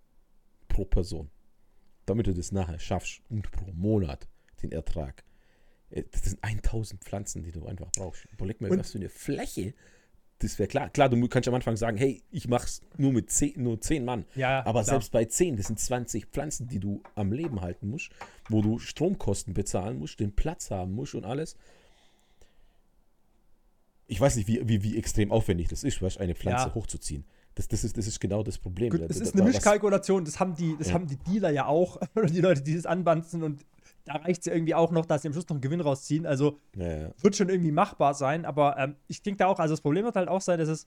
pro 0.68 0.84
Person, 0.84 1.30
damit 2.06 2.26
du 2.26 2.34
das 2.34 2.52
nachher 2.52 2.78
schaffst 2.78 3.20
und 3.28 3.50
pro 3.50 3.72
Monat 3.72 4.28
den 4.62 4.72
Ertrag. 4.72 5.24
Äh, 5.90 6.04
das 6.10 6.22
sind 6.22 6.42
1000 6.42 7.02
Pflanzen, 7.04 7.42
die 7.42 7.52
du 7.52 7.66
einfach 7.66 7.90
brauchst. 7.92 8.24
Überleg 8.32 8.60
mal, 8.60 8.70
was 8.70 8.92
für 8.92 8.98
eine 8.98 9.08
Fläche 9.08 9.74
das 10.40 10.58
wäre 10.58 10.68
klar. 10.68 10.88
Klar, 10.88 11.08
du 11.08 11.28
kannst 11.28 11.48
am 11.48 11.54
Anfang 11.54 11.76
sagen, 11.76 11.96
hey, 11.96 12.22
ich 12.30 12.48
mach's 12.48 12.82
nur 12.96 13.12
mit 13.12 13.30
zehn, 13.30 13.62
nur 13.62 13.80
zehn 13.80 14.04
Mann. 14.04 14.24
Ja, 14.34 14.60
Aber 14.60 14.82
klar. 14.82 14.84
selbst 14.84 15.12
bei 15.12 15.26
zehn, 15.26 15.56
das 15.56 15.66
sind 15.66 15.78
20 15.78 16.26
Pflanzen, 16.26 16.66
die 16.66 16.80
du 16.80 17.02
am 17.14 17.32
Leben 17.32 17.60
halten 17.60 17.88
musst, 17.88 18.10
wo 18.48 18.62
du 18.62 18.78
Stromkosten 18.78 19.54
bezahlen 19.54 19.98
musst, 19.98 20.18
den 20.18 20.34
Platz 20.34 20.70
haben 20.70 20.92
musst 20.92 21.14
und 21.14 21.24
alles. 21.24 21.56
Ich 24.06 24.20
weiß 24.20 24.36
nicht, 24.36 24.48
wie, 24.48 24.66
wie, 24.66 24.82
wie 24.82 24.98
extrem 24.98 25.30
aufwendig 25.30 25.68
das 25.68 25.84
ist, 25.84 26.02
weißt, 26.02 26.18
eine 26.18 26.34
Pflanze 26.34 26.68
ja. 26.68 26.74
hochzuziehen. 26.74 27.24
Das, 27.54 27.68
das, 27.68 27.84
ist, 27.84 27.98
das 27.98 28.06
ist 28.06 28.20
genau 28.20 28.42
das 28.42 28.58
Problem. 28.58 28.90
Gut, 28.90 29.02
es 29.08 29.20
ist 29.20 29.34
eine 29.34 29.42
Mischkalkulation, 29.42 30.24
das 30.24 30.40
haben 30.40 30.54
die, 30.54 30.74
das 30.78 30.88
ja. 30.88 30.94
haben 30.94 31.06
die 31.06 31.16
Dealer 31.16 31.50
ja 31.50 31.66
auch, 31.66 32.00
die 32.28 32.40
Leute, 32.40 32.62
die 32.62 32.74
das 32.74 32.86
anbanzen 32.86 33.42
und 33.42 33.64
da 34.04 34.14
reicht 34.14 34.40
es 34.40 34.46
ja 34.46 34.54
irgendwie 34.54 34.74
auch 34.74 34.90
noch, 34.90 35.06
dass 35.06 35.22
sie 35.22 35.28
am 35.28 35.32
Schluss 35.32 35.48
noch 35.48 35.56
einen 35.56 35.60
Gewinn 35.60 35.80
rausziehen. 35.80 36.26
Also 36.26 36.58
ja, 36.76 37.10
wird 37.20 37.36
schon 37.36 37.48
irgendwie 37.48 37.72
machbar 37.72 38.14
sein, 38.14 38.44
aber 38.44 38.76
ähm, 38.78 38.96
ich 39.08 39.22
denke 39.22 39.38
da 39.38 39.46
auch, 39.46 39.58
also 39.58 39.72
das 39.72 39.80
Problem 39.80 40.04
wird 40.04 40.16
halt 40.16 40.28
auch 40.28 40.40
sein, 40.40 40.58
dass 40.58 40.68
es, 40.68 40.86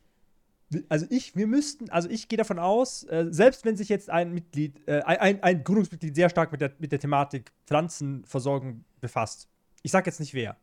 also 0.89 1.05
ich, 1.09 1.35
wir 1.35 1.47
müssten, 1.47 1.89
also 1.89 2.09
ich 2.09 2.27
gehe 2.27 2.37
davon 2.37 2.59
aus, 2.59 3.03
äh, 3.03 3.27
selbst 3.29 3.65
wenn 3.65 3.77
sich 3.77 3.89
jetzt 3.89 4.09
ein 4.09 4.33
Mitglied, 4.33 4.87
äh, 4.87 5.01
ein, 5.01 5.41
ein 5.43 5.63
Gründungsmitglied 5.63 6.15
sehr 6.15 6.29
stark 6.29 6.51
mit 6.51 6.61
der, 6.61 6.73
mit 6.79 6.91
der 6.91 6.99
Thematik 6.99 7.51
Pflanzenversorgung 7.67 8.83
befasst, 8.99 9.47
ich 9.83 9.91
sag 9.91 10.05
jetzt 10.05 10.19
nicht 10.19 10.33
wer. 10.33 10.57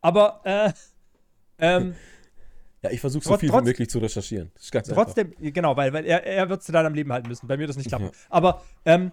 Aber, 0.00 0.40
äh, 0.44 0.72
ähm, 1.58 1.94
Ja, 2.82 2.90
ich 2.90 3.00
versuche 3.00 3.24
so 3.24 3.36
viel 3.36 3.52
wie 3.52 3.62
möglich 3.62 3.90
zu 3.90 3.98
recherchieren. 3.98 4.50
trotzdem, 4.94 5.28
einfach. 5.28 5.52
genau, 5.52 5.76
weil, 5.76 5.92
weil 5.92 6.04
er, 6.04 6.24
er 6.24 6.48
wird 6.48 6.62
es 6.62 6.66
dann 6.66 6.86
am 6.86 6.94
Leben 6.94 7.12
halten 7.12 7.28
müssen. 7.28 7.46
Bei 7.46 7.56
mir 7.56 7.66
das 7.66 7.76
nicht 7.76 7.88
klappen. 7.88 8.06
Ja. 8.06 8.12
Aber 8.30 8.62
ähm, 8.84 9.12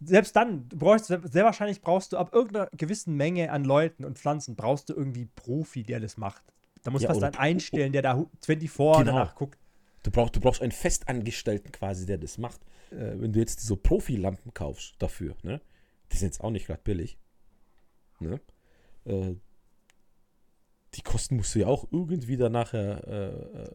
selbst 0.00 0.36
dann, 0.36 0.68
du 0.68 0.76
brauchst, 0.76 1.06
sehr 1.06 1.44
wahrscheinlich 1.44 1.80
brauchst 1.80 2.12
du 2.12 2.16
ab 2.16 2.32
irgendeiner 2.32 2.68
gewissen 2.76 3.16
Menge 3.16 3.50
an 3.50 3.64
Leuten 3.64 4.04
und 4.04 4.18
Pflanzen, 4.18 4.56
brauchst 4.56 4.88
du 4.88 4.94
irgendwie 4.94 5.26
Profi, 5.26 5.82
der 5.82 6.00
das 6.00 6.16
macht. 6.16 6.42
Da 6.82 6.90
muss 6.90 7.02
ja, 7.02 7.08
fast 7.08 7.22
einen 7.22 7.34
einstellen, 7.34 7.92
der 7.92 8.02
da 8.02 8.14
24 8.14 8.68
genau. 8.76 9.04
danach 9.04 9.34
guckt. 9.34 9.58
Du 10.04 10.10
brauchst, 10.10 10.36
du 10.36 10.40
brauchst 10.40 10.62
einen 10.62 10.72
Festangestellten 10.72 11.72
quasi, 11.72 12.06
der 12.06 12.18
das 12.18 12.38
macht. 12.38 12.60
Äh, 12.90 13.20
wenn 13.20 13.32
du 13.32 13.40
jetzt 13.40 13.60
so 13.60 13.76
Profi-Lampen 13.76 14.54
kaufst 14.54 14.94
dafür, 14.98 15.34
ne? 15.42 15.60
Die 16.12 16.16
sind 16.16 16.28
jetzt 16.28 16.40
auch 16.40 16.50
nicht 16.50 16.66
gerade 16.66 16.80
billig. 16.82 17.18
Ne? 18.20 18.40
Äh, 19.04 19.34
die 20.94 21.02
Kosten 21.02 21.36
musst 21.36 21.54
du 21.54 21.60
ja 21.60 21.66
auch 21.66 21.86
irgendwie 21.90 22.36
dann 22.36 22.52
nachher 22.52 23.06
äh, 23.06 23.62
äh 23.62 23.70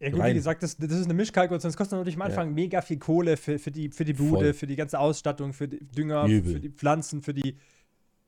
ja, 0.00 0.10
gut, 0.10 0.20
rein. 0.20 0.30
wie 0.30 0.34
gesagt, 0.34 0.62
das, 0.62 0.76
das 0.76 0.92
ist 0.92 1.04
eine 1.04 1.14
Mischkalkulation. 1.14 1.70
Das 1.70 1.76
kostet 1.76 1.98
natürlich 1.98 2.16
am 2.16 2.22
Anfang 2.22 2.48
ja. 2.48 2.54
mega 2.54 2.82
viel 2.82 2.98
Kohle 2.98 3.36
für, 3.36 3.58
für, 3.58 3.70
die, 3.70 3.90
für 3.90 4.04
die 4.04 4.12
Bude, 4.12 4.46
Voll. 4.46 4.54
für 4.54 4.66
die 4.66 4.76
ganze 4.76 4.98
Ausstattung, 4.98 5.52
für 5.52 5.68
die 5.68 5.78
Dünger, 5.78 6.26
Übel. 6.26 6.54
für 6.54 6.60
die 6.60 6.70
Pflanzen, 6.70 7.22
für 7.22 7.34
die 7.34 7.56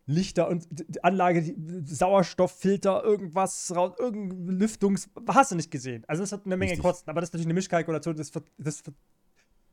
Lichter 0.07 0.49
und 0.49 0.67
die 0.71 1.05
Anlage, 1.05 1.43
die 1.43 1.95
Sauerstofffilter, 1.95 3.05
irgendwas 3.05 3.73
raus, 3.75 3.95
irgendein 3.99 4.59
Lüftungs. 4.59 5.09
Hast 5.29 5.53
du 5.53 5.57
nicht 5.57 5.71
gesehen. 5.71 6.05
Also, 6.09 6.23
das 6.23 6.33
hat 6.33 6.45
eine 6.45 6.57
Menge 6.57 6.73
Richtig. 6.73 6.85
Kosten, 6.85 7.09
aber 7.09 7.21
das 7.21 7.29
ist 7.29 7.35
natürlich 7.35 7.47
eine 7.47 7.55
Mischkalkulation. 7.55 8.17
Das, 8.17 8.33
das, 8.59 8.83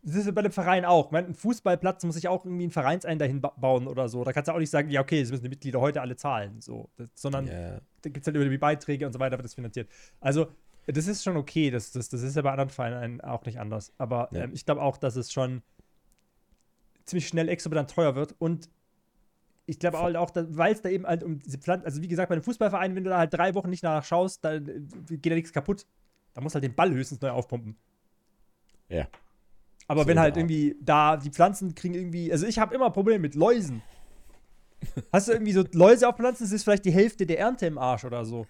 das 0.03 0.15
ist 0.15 0.35
bei 0.35 0.41
dem 0.41 0.51
Verein 0.51 0.85
auch. 0.85 1.11
Ein 1.11 1.33
Fußballplatz 1.33 2.03
muss 2.03 2.15
ich 2.15 2.27
auch 2.27 2.45
irgendwie 2.45 2.63
einen 2.63 2.71
Vereinsein 2.71 3.17
dahin 3.17 3.41
bauen 3.41 3.87
oder 3.87 4.07
so. 4.07 4.23
Da 4.23 4.31
kannst 4.31 4.47
du 4.47 4.53
auch 4.53 4.59
nicht 4.59 4.69
sagen, 4.69 4.89
ja, 4.89 5.01
okay, 5.01 5.21
das 5.21 5.31
müssen 5.31 5.43
die 5.43 5.49
Mitglieder 5.49 5.81
heute 5.81 6.01
alle 6.01 6.15
zahlen. 6.15 6.61
So. 6.61 6.89
Das, 6.95 7.09
sondern 7.15 7.47
yeah. 7.47 7.81
da 8.01 8.09
gibt 8.09 8.19
es 8.19 8.27
halt 8.27 8.35
über 8.35 8.47
die 8.47 8.57
Beiträge 8.57 9.05
und 9.05 9.13
so 9.13 9.19
weiter, 9.19 9.37
wird 9.37 9.45
das 9.45 9.55
finanziert. 9.55 9.89
Also, 10.19 10.47
das 10.87 11.07
ist 11.07 11.23
schon 11.23 11.37
okay, 11.37 11.69
das, 11.69 11.91
das, 11.91 12.09
das 12.09 12.21
ist 12.21 12.35
ja 12.35 12.41
bei 12.41 12.51
anderen 12.51 12.69
Vereinen 12.69 13.21
auch 13.21 13.45
nicht 13.45 13.59
anders. 13.59 13.93
Aber 13.97 14.29
ja. 14.31 14.43
ähm, 14.43 14.51
ich 14.53 14.65
glaube 14.65 14.81
auch, 14.81 14.97
dass 14.97 15.15
es 15.15 15.31
schon 15.31 15.61
ziemlich 17.05 17.27
schnell 17.27 17.49
exorbitant 17.49 17.91
teuer 17.91 18.15
wird. 18.15 18.35
Und 18.39 18.69
ich 19.65 19.79
glaube 19.79 19.99
halt 19.99 20.15
auch, 20.15 20.31
weil 20.33 20.73
es 20.73 20.81
da 20.81 20.89
eben 20.89 21.05
halt 21.05 21.23
um 21.23 21.39
diese 21.39 21.57
Pflanzen, 21.57 21.85
also 21.85 22.01
wie 22.01 22.07
gesagt, 22.07 22.29
bei 22.29 22.35
einem 22.35 22.43
Fußballverein, 22.43 22.95
wenn 22.95 23.03
du 23.03 23.09
da 23.09 23.17
halt 23.17 23.33
drei 23.33 23.53
Wochen 23.53 23.69
nicht 23.69 23.83
danach 23.83 24.05
schaust, 24.05 24.45
dann 24.45 24.67
äh, 24.67 25.17
geht 25.17 25.31
da 25.31 25.35
nichts 25.35 25.51
kaputt. 25.51 25.85
Da 26.33 26.41
muss 26.41 26.53
halt 26.53 26.63
den 26.63 26.75
Ball 26.75 26.91
höchstens 26.91 27.19
neu 27.19 27.31
aufpumpen. 27.31 27.75
Ja. 28.87 29.07
Aber 29.87 30.03
So 30.03 30.07
wenn 30.07 30.19
halt 30.19 30.37
irgendwie 30.37 30.77
da 30.81 31.17
die 31.17 31.31
Pflanzen 31.31 31.75
kriegen 31.75 31.95
irgendwie, 31.95 32.31
also 32.31 32.45
ich 32.45 32.59
habe 32.59 32.73
immer 32.75 32.89
Probleme 32.91 33.19
mit 33.19 33.35
Läusen. 33.35 33.81
Hast 35.11 35.27
du 35.27 35.33
irgendwie 35.33 35.53
so 35.53 35.65
Läuse 35.73 36.07
auf 36.07 36.15
Pflanzen, 36.15 36.43
das 36.43 36.51
ist 36.53 36.63
vielleicht 36.63 36.85
die 36.85 36.91
Hälfte 36.91 37.25
der 37.25 37.39
Ernte 37.39 37.65
im 37.65 37.77
Arsch 37.77 38.05
oder 38.05 38.23
so. 38.23 38.47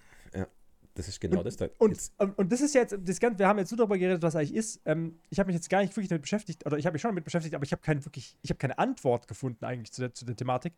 Das 0.98 1.08
ist 1.08 1.20
genau 1.20 1.44
das. 1.44 1.58
Da. 1.58 1.68
Und, 1.77 1.98
und, 2.18 2.38
und 2.38 2.51
das 2.51 2.60
ist 2.60 2.74
jetzt, 2.74 2.98
das 3.00 3.20
Ganze, 3.20 3.39
wir 3.39 3.48
haben 3.48 3.60
jetzt 3.60 3.70
so 3.70 3.75
darüber 3.75 3.98
geredet, 3.98 4.22
was 4.24 4.36
eigentlich 4.36 4.56
ist. 4.56 4.82
Ähm, 4.86 5.20
ich 5.30 5.39
habe 5.39 5.48
mich 5.48 5.56
jetzt 5.56 5.70
gar 5.70 5.82
nicht 5.82 5.96
wirklich 5.96 6.10
damit 6.10 6.24
beschäftigt, 6.24 6.66
oder 6.66 6.77
ich 6.77 6.86
habe 6.86 6.94
mich 6.94 7.01
schon 7.01 7.12
damit 7.12 7.24
beschäftigt, 7.24 7.56
aber 7.56 7.63
ich 7.63 7.72
habe 7.72 7.82
keinen 7.82 8.04
wirklich, 8.04 8.36
ich 8.42 8.50
habe 8.50 8.58
keine 8.58 8.77
Antwort 8.80 9.27
gefunden 9.27 9.63
eigentlich 9.63 9.92
zu 9.92 10.01
der, 10.01 10.13
zu 10.13 10.25
der 10.25 10.36
Thematik. 10.36 10.74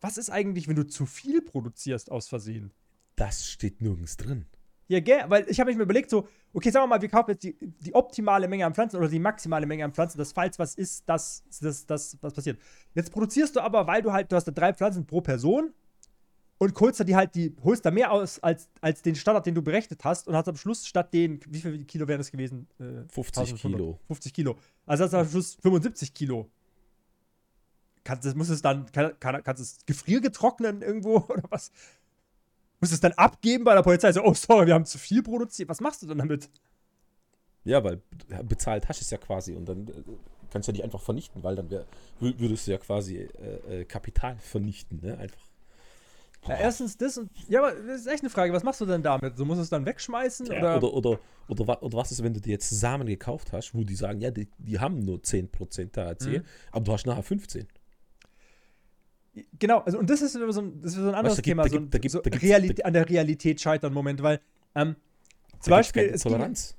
Was 0.00 0.18
ist 0.18 0.30
eigentlich, 0.30 0.68
wenn 0.68 0.76
du 0.76 0.86
zu 0.86 1.06
viel 1.06 1.42
produzierst 1.42 2.10
aus 2.10 2.28
Versehen? 2.28 2.72
das 3.18 3.48
steht 3.48 3.80
nirgends 3.82 4.16
drin. 4.16 4.46
Ja, 4.86 5.00
gell, 5.00 5.24
weil 5.28 5.44
ich 5.48 5.60
habe 5.60 5.74
mir 5.74 5.82
überlegt, 5.82 6.08
so, 6.08 6.28
okay, 6.54 6.70
sagen 6.70 6.84
wir 6.84 6.88
mal, 6.88 7.02
wir 7.02 7.10
kaufen 7.10 7.32
jetzt 7.32 7.42
die, 7.42 7.54
die 7.60 7.94
optimale 7.94 8.48
Menge 8.48 8.64
an 8.64 8.74
Pflanzen 8.74 8.96
oder 8.96 9.08
die 9.08 9.18
maximale 9.18 9.66
Menge 9.66 9.84
an 9.84 9.92
Pflanzen, 9.92 10.16
dass 10.16 10.32
falls 10.32 10.58
was 10.58 10.74
ist, 10.76 11.06
das, 11.06 11.44
das, 11.60 11.84
das, 11.84 12.16
was 12.22 12.32
passiert. 12.32 12.58
Jetzt 12.94 13.12
produzierst 13.12 13.54
du 13.54 13.60
aber, 13.60 13.86
weil 13.86 14.00
du 14.00 14.12
halt, 14.12 14.32
du 14.32 14.36
hast 14.36 14.44
da 14.44 14.52
drei 14.52 14.72
Pflanzen 14.72 15.04
pro 15.04 15.20
Person 15.20 15.74
und 16.58 16.78
holst 16.80 16.98
da 17.00 17.04
die 17.04 17.14
halt, 17.14 17.34
die, 17.34 17.54
holst 17.62 17.84
da 17.86 17.90
mehr 17.90 18.10
aus 18.10 18.40
als, 18.40 18.68
als 18.80 19.02
den 19.02 19.14
Standard, 19.14 19.46
den 19.46 19.54
du 19.54 19.62
berechnet 19.62 20.04
hast 20.04 20.26
und 20.28 20.34
hast 20.34 20.48
am 20.48 20.56
Schluss 20.56 20.86
statt 20.86 21.12
den, 21.14 21.40
wie 21.48 21.60
viel 21.60 21.84
Kilo 21.84 22.06
wären 22.08 22.18
das 22.18 22.30
gewesen? 22.32 22.66
Äh, 22.80 23.08
50 23.08 23.38
1500. 23.38 23.78
Kilo. 23.80 23.98
50 24.08 24.32
Kilo. 24.34 24.58
Also 24.86 25.04
hast 25.04 25.12
du 25.12 25.16
am 25.18 25.28
Schluss 25.28 25.54
75 25.62 26.12
Kilo. 26.14 26.50
Kannst, 28.04 28.24
das, 28.24 28.34
muss 28.34 28.48
es 28.48 28.62
dann, 28.62 28.90
kann, 28.90 29.12
kann, 29.20 29.42
kannst 29.44 29.60
du 29.60 29.62
es 29.64 29.78
gefriergetrocknen 29.86 30.82
irgendwo 30.82 31.16
oder 31.28 31.44
was? 31.50 31.70
Musst 32.80 32.92
du 32.92 32.94
es 32.94 33.00
dann 33.00 33.12
abgeben 33.12 33.64
bei 33.64 33.74
der 33.74 33.82
Polizei? 33.82 34.12
So, 34.12 34.22
oh, 34.22 34.34
sorry, 34.34 34.66
wir 34.66 34.74
haben 34.74 34.84
zu 34.86 34.98
viel 34.98 35.22
produziert. 35.22 35.68
Was 35.68 35.80
machst 35.80 36.02
du 36.02 36.06
dann 36.06 36.18
damit? 36.18 36.48
Ja, 37.64 37.84
weil 37.84 38.00
bezahlt 38.44 38.88
hast 38.88 39.00
du 39.00 39.04
es 39.04 39.10
ja 39.10 39.18
quasi 39.18 39.54
und 39.54 39.68
dann 39.68 39.88
äh, 39.88 39.92
kannst 40.50 40.68
du 40.68 40.72
ja 40.72 40.76
nicht 40.76 40.84
einfach 40.84 41.02
vernichten, 41.02 41.42
weil 41.42 41.54
dann 41.56 41.70
wär, 41.70 41.84
wür- 42.20 42.38
würdest 42.38 42.66
du 42.66 42.70
ja 42.70 42.78
quasi 42.78 43.16
äh, 43.18 43.80
äh, 43.80 43.84
Kapital 43.84 44.38
vernichten, 44.38 45.00
ne? 45.02 45.18
Einfach. 45.18 45.47
Ja, 46.46 46.56
erstens 46.56 46.96
das 46.96 47.18
und. 47.18 47.30
Ja, 47.48 47.60
aber 47.60 47.72
das 47.72 48.02
ist 48.02 48.06
echt 48.06 48.22
eine 48.22 48.30
Frage. 48.30 48.52
Was 48.52 48.62
machst 48.62 48.80
du 48.80 48.86
denn 48.86 49.02
damit? 49.02 49.36
So 49.36 49.44
musst 49.44 49.58
du 49.58 49.62
es 49.62 49.70
dann 49.70 49.84
wegschmeißen? 49.84 50.46
Ja, 50.46 50.76
oder? 50.76 50.92
oder, 50.94 50.94
oder, 50.94 51.20
oder, 51.48 51.82
oder 51.82 51.98
was 51.98 52.12
ist, 52.12 52.22
wenn 52.22 52.32
du 52.32 52.40
dir 52.40 52.52
jetzt 52.52 52.70
Samen 52.70 53.06
gekauft 53.06 53.52
hast, 53.52 53.74
wo 53.74 53.82
die 53.84 53.94
sagen, 53.96 54.20
ja, 54.20 54.30
die, 54.30 54.48
die 54.58 54.78
haben 54.78 55.00
nur 55.00 55.18
10% 55.18 55.90
THC, 55.92 56.38
Mhm. 56.38 56.44
aber 56.72 56.84
du 56.84 56.92
hast 56.92 57.06
nachher 57.06 57.22
15. 57.22 57.66
Genau, 59.58 59.80
also 59.80 59.98
und 59.98 60.08
das 60.10 60.22
ist 60.22 60.32
so 60.32 60.40
ein, 60.60 60.80
das 60.82 60.92
ist 60.92 60.98
so 60.98 61.08
ein 61.08 61.14
anderes 61.14 61.36
gibt- 61.36 61.44
Thema, 61.46 61.62
da 61.64 61.68
so, 61.68 61.80
gibt- 61.80 62.00
gibt- 62.02 62.10
so 62.12 62.18
Realität, 62.20 62.84
an 62.84 62.92
der 62.92 63.08
Realität 63.08 63.60
scheitern 63.60 63.92
Moment, 63.92 64.22
weil 64.22 64.40
ähm, 64.74 64.96
zum 65.60 65.70
Beispiel 65.72 66.04
es 66.04 66.22
ging- 66.22 66.32
Toleranz. 66.32 66.76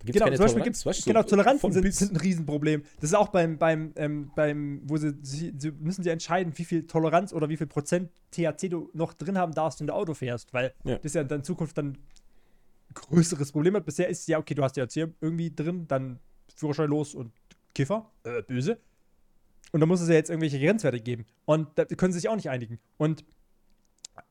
Da 0.00 0.06
gibt's 0.06 0.14
Genau, 0.18 0.24
keine 0.24 0.36
zum 0.36 0.44
Beispiel 0.44 0.62
Toleranz, 0.62 0.84
gibt's, 0.84 1.04
genau, 1.04 1.22
Toleranzen 1.22 1.72
sind, 1.72 1.94
sind 1.94 2.12
ein 2.12 2.16
Riesenproblem. 2.16 2.82
Das 3.00 3.10
ist 3.10 3.14
auch 3.14 3.28
beim, 3.28 3.58
beim, 3.58 3.92
ähm, 3.96 4.30
beim 4.34 4.80
wo 4.84 4.96
sie, 4.96 5.12
sie, 5.20 5.52
sie 5.58 5.70
müssen 5.72 6.02
sie 6.02 6.08
entscheiden, 6.08 6.54
wie 6.56 6.64
viel 6.64 6.86
Toleranz 6.86 7.34
oder 7.34 7.50
wie 7.50 7.56
viel 7.58 7.66
Prozent 7.66 8.10
THC 8.30 8.70
du 8.70 8.90
noch 8.94 9.12
drin 9.12 9.36
haben 9.36 9.52
darfst, 9.52 9.78
wenn 9.80 9.86
du 9.88 9.94
Auto 9.94 10.14
fährst, 10.14 10.54
weil 10.54 10.72
Ja. 10.84 10.96
das 10.96 11.12
ja 11.12 11.22
dann 11.22 11.40
in 11.40 11.44
Zukunft 11.44 11.76
dann 11.76 11.88
ein 11.88 11.98
größeres 12.94 13.52
Problem 13.52 13.74
hat. 13.76 13.84
Bisher 13.84 14.08
ist 14.08 14.20
es 14.20 14.26
ja, 14.26 14.38
okay, 14.38 14.54
du 14.54 14.62
hast 14.62 14.72
THC 14.72 15.08
irgendwie 15.20 15.50
drin, 15.54 15.86
dann 15.86 16.18
Führerschein 16.56 16.88
los 16.88 17.14
und 17.14 17.30
Kiffer, 17.74 18.10
äh, 18.24 18.42
böse. 18.42 18.78
Und 19.72 19.80
dann 19.80 19.88
muss 19.88 20.00
es 20.00 20.08
ja 20.08 20.14
jetzt 20.14 20.30
irgendwelche 20.30 20.58
Grenzwerte 20.58 20.98
geben. 20.98 21.26
Und 21.44 21.68
da 21.76 21.84
können 21.84 22.12
sie 22.12 22.18
sich 22.20 22.28
auch 22.28 22.36
nicht 22.36 22.48
einigen. 22.50 22.78
Und 22.96 23.24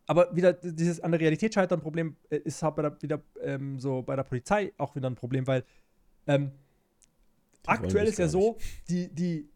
aber 0.07 0.35
wieder 0.35 0.53
dieses 0.53 0.99
an 0.99 1.11
der 1.11 1.19
Realität 1.19 1.53
scheitern 1.53 1.81
Problem 1.81 2.15
äh, 2.29 2.37
ist 2.37 2.61
halt 2.63 2.75
bei 2.75 2.81
der, 2.83 3.01
wieder 3.01 3.21
ähm, 3.41 3.79
so 3.79 4.01
bei 4.01 4.15
der 4.15 4.23
Polizei 4.23 4.73
auch 4.77 4.95
wieder 4.95 5.09
ein 5.09 5.15
Problem, 5.15 5.45
weil 5.47 5.63
ähm, 6.27 6.51
aktuell 7.65 8.07
ist 8.07 8.17
ja 8.19 8.27
so, 8.27 8.57
die, 8.89 9.07
die 9.13 9.49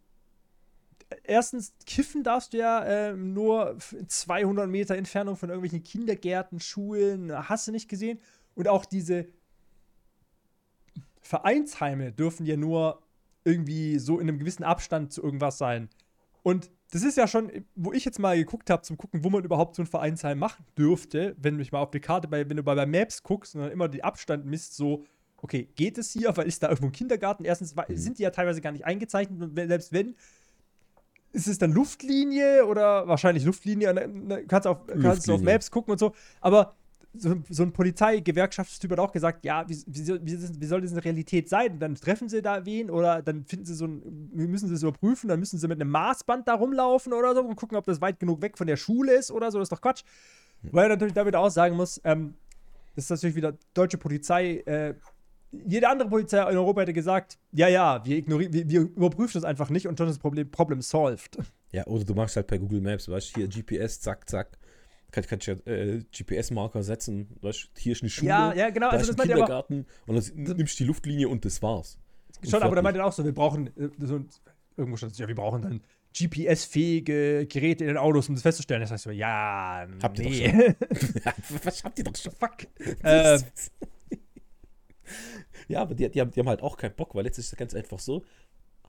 erstens 1.24 1.74
kiffen 1.86 2.24
darfst 2.24 2.54
du 2.54 2.58
ja 2.58 2.86
ähm, 2.86 3.34
nur 3.34 3.76
f- 3.78 3.96
200 4.08 4.70
Meter 4.70 4.96
Entfernung 4.96 5.36
von 5.36 5.50
irgendwelchen 5.50 5.84
Kindergärten, 5.84 6.60
Schulen, 6.60 7.32
hast 7.50 7.68
du 7.68 7.72
nicht 7.72 7.90
gesehen? 7.90 8.20
Und 8.56 8.68
auch 8.68 8.86
diese 8.86 9.28
Vereinsheime 11.22 12.12
dürfen 12.12 12.46
ja 12.46 12.58
nur 12.58 13.02
irgendwie 13.46 14.00
so 14.00 14.20
in 14.20 14.30
einem 14.30 14.40
gewissen 14.40 14.64
Abstand 14.64 15.12
zu 15.14 15.22
irgendwas 15.22 15.58
sein. 15.58 15.90
Und 16.44 16.70
das 16.94 17.04
ist 17.04 17.18
ja 17.18 17.28
schon, 17.28 17.52
wo 17.76 17.92
ich 17.92 18.06
jetzt 18.06 18.20
mal 18.20 18.36
geguckt 18.38 18.70
habe, 18.70 18.84
zum 18.84 18.98
gucken, 18.98 19.24
wo 19.24 19.30
man 19.30 19.44
überhaupt 19.44 19.76
so 19.76 19.82
ein 19.82 19.88
Vereinsheim 19.88 20.38
machen 20.38 20.64
dürfte, 20.78 21.36
wenn 21.40 21.58
du 21.58 21.66
mal 21.72 21.80
auf 21.80 21.90
die 21.92 22.00
Karte, 22.00 22.28
bei, 22.28 22.48
wenn 22.48 22.58
du 22.58 22.64
bei, 22.64 22.76
bei 22.76 22.86
Maps 22.86 23.24
guckst 23.24 23.56
und 23.56 23.62
dann 23.62 23.72
immer 23.72 23.90
den 23.90 24.02
Abstand 24.04 24.46
misst, 24.46 24.76
so, 24.76 25.04
okay, 25.38 25.68
geht 25.76 25.98
es 25.98 26.12
hier, 26.12 26.32
weil 26.38 26.48
ist 26.48 26.62
da 26.62 26.68
irgendwo 26.70 26.88
ein 26.88 26.92
Kindergarten? 26.92 27.46
Erstens 27.46 27.76
wa- 27.76 27.86
sind 27.90 28.20
die 28.20 28.24
ja 28.24 28.30
teilweise 28.30 28.62
gar 28.62 28.72
nicht 28.72 28.86
eingezeichnet 28.86 29.42
und 29.42 29.56
selbst 29.56 29.92
wenn, 29.92 30.16
ist 31.32 31.48
es 31.48 31.58
dann 31.58 31.72
Luftlinie 31.72 32.66
oder 32.68 33.08
wahrscheinlich 33.08 33.44
Luftlinie, 33.44 33.92
dann- 33.94 34.30
dann 34.30 34.48
kannst 34.48 34.66
du 34.66 34.70
auf, 34.70 34.86
kannst 34.88 35.04
du 35.04 35.10
auf 35.10 35.28
Luftlinie. 35.28 35.44
Maps 35.46 35.72
gucken 35.72 35.92
und 35.94 35.98
so, 36.00 36.14
aber 36.42 36.76
so, 37.16 37.36
so 37.50 37.64
ein 37.64 37.72
Polizeigewerkschaftstyp 37.72 38.92
hat 38.92 39.00
auch 39.00 39.12
gesagt, 39.12 39.46
ja, 39.46 39.68
wie, 39.68 39.78
wie, 39.88 40.04
soll- 40.04 40.20
wie, 40.24 40.62
wie 40.62 40.66
soll 40.66 40.82
das 40.82 40.92
in 40.92 40.96
der 40.96 41.06
Realität 41.06 41.48
sein? 41.50 41.74
Und 41.74 41.80
dann 41.80 41.96
treffen 41.96 42.28
sie 42.30 42.42
da 42.42 42.66
wen 42.66 42.90
oder 42.90 43.22
dann 43.22 43.46
finden 43.46 43.66
sie 43.66 43.76
so 43.76 43.86
ein, 43.86 44.30
müssen 44.34 44.68
sie 44.68 44.74
es 44.74 44.82
überprüfen, 44.84 45.28
dann 45.30 45.40
müssen 45.40 45.60
sie 45.60 45.68
mit 45.68 45.80
einem 45.80 45.92
Maßband 45.92 46.48
da 46.48 46.56
rumlaufen 46.56 47.14
oder 47.14 47.36
so 47.36 47.42
und 47.42 47.56
gucken, 47.56 47.78
ob 47.78 47.86
das 47.86 48.02
weit 48.02 48.20
genug 48.20 48.42
weg 48.42 48.58
von 48.58 48.68
der 48.68 48.78
Schule 48.78 49.14
ist 49.14 49.32
oder 49.32 49.52
so, 49.52 49.60
das 49.60 49.68
ist 49.68 49.72
doch 49.72 49.82
Quatsch. 49.82 50.04
Weil 50.72 50.86
er 50.86 50.90
natürlich 50.90 51.14
damit 51.14 51.36
auch 51.36 51.50
sagen 51.50 51.76
muss, 51.76 52.00
ähm, 52.04 52.36
das 52.96 53.06
ist 53.06 53.10
natürlich 53.10 53.36
wieder 53.36 53.54
deutsche 53.74 53.98
Polizei, 53.98 54.58
äh, 54.66 54.94
jede 55.52 55.88
andere 55.90 56.10
Polizei 56.10 56.40
in 56.50 56.58
Europa 56.58 56.82
hätte 56.82 56.94
gesagt, 56.94 57.38
ja, 57.52 57.68
ja, 57.68 58.04
wir, 58.06 58.18
ignorieren, 58.18 58.54
wir, 58.54 58.68
wir 58.70 58.82
überprüfen 58.82 59.34
das 59.36 59.44
einfach 59.44 59.70
nicht 59.70 59.88
und 59.88 59.98
schon 59.98 60.08
ist 60.08 60.16
das 60.16 60.20
Problem, 60.22 60.50
Problem 60.50 60.82
solved. 60.82 61.38
Ja, 61.72 61.86
oder 61.86 62.04
du 62.06 62.14
machst 62.16 62.36
halt 62.36 62.48
bei 62.48 62.58
Google 62.58 62.82
Maps, 62.82 63.08
weißt 63.10 63.36
du, 63.36 63.42
hier 63.42 63.48
GPS, 63.48 64.00
zack, 64.02 64.28
zack. 64.30 64.58
Kann, 65.14 65.24
kannst 65.28 65.46
ja 65.48 65.54
äh, 65.66 66.02
GPS-Marker 66.12 66.82
setzen, 66.84 67.28
weißt 67.42 67.70
hier 67.78 67.92
ist 67.94 68.02
eine 68.02 68.10
Schule, 68.10 68.30
Ja, 68.30 68.54
ja, 68.54 68.70
genau, 68.72 68.88
da 68.90 68.98
also 68.98 69.12
ist 69.12 69.16
ein 69.16 69.18
meint 69.18 69.30
er 69.30 69.36
aber- 69.38 69.46
Kindergarten 69.46 69.86
und 70.08 70.16
dann 70.48 70.58
nimmst 70.58 70.80
du 70.80 70.84
die 70.84 70.88
Luftlinie 70.88 71.30
und 71.30 71.46
das 71.46 71.62
war's. 71.62 71.98
Und 72.42 72.50
Schon, 72.50 72.64
aber 72.64 72.76
der 72.76 72.84
fertig. 72.84 72.84
meinte 72.84 73.06
auch 73.06 73.14
so, 73.14 73.24
wir 73.24 73.34
brauchen 73.34 73.68
äh, 73.78 73.90
so 74.00 74.16
ein, 74.16 74.30
irgendwo 74.76 74.98
stand 74.98 75.18
ja, 75.18 75.28
wir 75.28 75.36
brauchen 75.36 75.62
dann 75.62 75.82
GPS-fähige 76.18 77.46
Geräte 77.48 77.84
in 77.84 77.90
den 77.90 77.98
Autos, 77.98 78.28
um 78.30 78.36
das 78.36 78.42
festzustellen. 78.42 78.82
Das 78.82 78.92
heißt 78.92 79.04
so, 79.04 79.12
ja, 79.12 79.88
Habt 80.02 80.20
ihr 80.20 80.26
doch 80.26 80.32
nee. 80.32 80.76
Was 81.64 81.84
habt 81.84 81.98
ihr 82.00 82.04
doch 82.06 82.16
schon? 82.16 82.34
Fuck. 82.34 82.68
Äh, 83.04 83.40
ja, 85.68 85.82
aber 85.82 85.96
die, 85.96 86.10
die, 86.10 86.20
haben, 86.22 86.32
die 86.32 86.40
haben 86.40 86.50
halt 86.50 86.62
auch 86.62 86.78
keinen 86.78 86.96
Bock, 86.96 87.14
weil 87.16 87.26
jetzt 87.26 87.38
ist 87.38 87.52
es 87.52 87.58
ganz 87.58 87.74
einfach 87.74 88.00
so, 88.00 88.24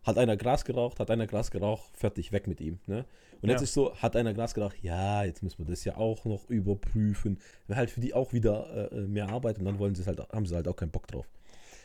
hat 0.05 0.19
einer 0.19 0.37
Gras 0.37 0.65
geraucht, 0.65 1.01
hat 1.01 1.11
einer 1.11 1.27
Gras 1.27 1.51
geraucht, 1.51 1.91
fertig, 1.97 2.31
weg 2.33 2.47
mit 2.47 2.61
ihm. 2.61 2.79
Ne? 2.87 3.05
Und 3.43 3.49
jetzt 3.51 3.61
Ja. 3.61 3.65
ist 3.65 3.75
so, 3.75 3.95
hat 3.97 4.17
einer 4.17 4.33
Gras 4.35 4.55
geraucht, 4.55 4.77
ja, 4.83 5.25
jetzt 5.25 5.43
müssen 5.43 5.59
wir 5.59 5.67
das 5.67 5.85
ja 5.85 5.97
auch 5.97 6.25
noch 6.25 6.49
überprüfen. 6.51 7.39
Wäre 7.67 7.79
halt 7.79 7.91
für 7.91 8.01
die 8.01 8.15
auch 8.15 8.33
wieder 8.33 8.93
äh, 8.93 9.01
mehr 9.03 9.29
Arbeit 9.29 9.59
und 9.59 9.65
dann 9.65 9.79
wollen 9.79 9.95
sie 9.95 10.03
es 10.03 10.07
halt, 10.07 10.21
haben 10.33 10.47
sie 10.47 10.55
halt 10.55 10.69
auch 10.69 10.77
keinen 10.77 10.91
Bock 10.91 11.07
drauf. 11.09 11.27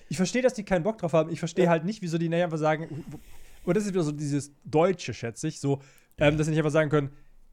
ich 0.10 0.18
verstehe, 0.18 0.42
dass 0.42 0.54
die 0.54 0.64
keinen 0.64 0.84
Bock 0.84 0.98
drauf 0.98 1.14
haben. 1.14 1.30
Ich 1.32 1.40
verstehe 1.40 1.70
halt 1.70 1.86
nicht, 1.86 2.02
wieso 2.02 2.18
die 2.18 2.30
nicht 2.30 2.42
einfach 2.44 2.58
sagen, 2.58 2.88
und 3.64 3.76
das 3.78 3.84
ist 3.86 3.92
wieder 3.94 4.04
so 4.04 4.12
dieses 4.12 4.52
Deutsche, 4.64 5.14
schätze 5.14 5.48
ich, 5.48 5.60
so, 5.60 5.82
ähm, 6.18 6.38
dass 6.38 6.46
sie 6.48 6.52
nicht 6.52 6.60
einfach 6.60 6.72
sagen 6.72 6.90
können, 6.90 7.12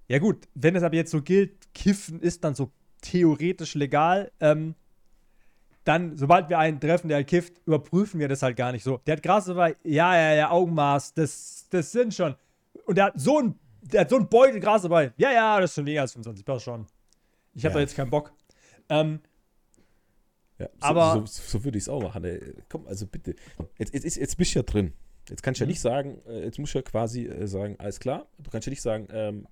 ja 0.08 0.18
gut, 0.18 0.48
wenn 0.54 0.74
es 0.76 0.82
aber 0.82 0.94
jetzt 0.94 1.10
so 1.10 1.20
gilt, 1.20 1.72
Kiffen 1.74 2.20
ist 2.20 2.44
dann 2.44 2.54
so 2.54 2.70
theoretisch 3.02 3.74
legal, 3.74 4.30
ähm, 4.40 4.74
dann, 5.86 6.16
sobald 6.16 6.48
wir 6.48 6.58
einen 6.58 6.80
treffen, 6.80 7.08
der 7.08 7.18
halt 7.18 7.26
kifft, 7.28 7.60
überprüfen 7.66 8.20
wir 8.20 8.28
das 8.28 8.42
halt 8.42 8.56
gar 8.56 8.72
nicht 8.72 8.82
so. 8.82 8.98
Der 9.06 9.16
hat 9.16 9.22
Gras 9.22 9.46
dabei, 9.46 9.76
ja, 9.84 10.14
ja, 10.16 10.34
ja, 10.34 10.50
Augenmaß, 10.50 11.14
das, 11.14 11.66
das 11.70 11.92
sind 11.92 12.12
schon. 12.14 12.34
Und 12.84 12.98
der 12.98 13.06
hat 13.06 13.20
so 13.20 13.38
ein, 13.38 13.54
der 13.82 14.02
hat 14.02 14.10
so 14.10 14.16
ein 14.16 14.28
Beutel 14.28 14.60
Gras 14.60 14.82
dabei. 14.82 15.12
Ja, 15.16 15.30
ja, 15.32 15.60
das 15.60 15.70
ist 15.70 15.74
schon 15.76 15.86
weniger 15.86 16.02
als 16.02 16.12
25, 16.12 16.44
passt 16.44 16.64
schon. 16.64 16.86
Ich 17.54 17.64
habe 17.64 17.72
Ja. 17.72 17.74
da 17.76 17.80
jetzt 17.80 17.96
keinen 17.96 18.10
Bock. 18.10 18.32
Ähm, 18.88 19.20
Ja, 20.58 20.68
so, 20.80 20.86
Aber- 20.86 21.12
so, 21.12 21.26
so, 21.26 21.42
so 21.58 21.64
würde 21.64 21.76
ich 21.76 21.84
es 21.84 21.88
auch 21.88 22.02
machen. 22.02 22.24
Ey. 22.24 22.40
Komm, 22.70 22.86
also 22.86 23.06
bitte. 23.06 23.34
Jetzt, 23.78 23.92
jetzt, 23.92 24.16
jetzt, 24.16 24.36
bist 24.38 24.54
du 24.54 24.58
ja 24.60 24.62
drin. 24.62 24.94
Jetzt 25.28 25.42
kannst 25.42 25.60
du 25.60 25.64
ja 25.64 25.66
Mhm. 25.66 25.70
nicht 25.70 25.80
sagen, 25.80 26.18
äh, 26.26 26.44
jetzt 26.44 26.58
musst 26.58 26.72
du 26.74 26.78
ja 26.78 26.82
quasi 26.82 27.26
äh, 27.26 27.46
sagen, 27.46 27.76
alles 27.78 28.00
klar. 28.00 28.26
Du 28.38 28.50
kannst 28.50 28.66
ja 28.66 28.70
nicht 28.70 28.80
sagen, 28.80 29.06
ähm, 29.10 29.46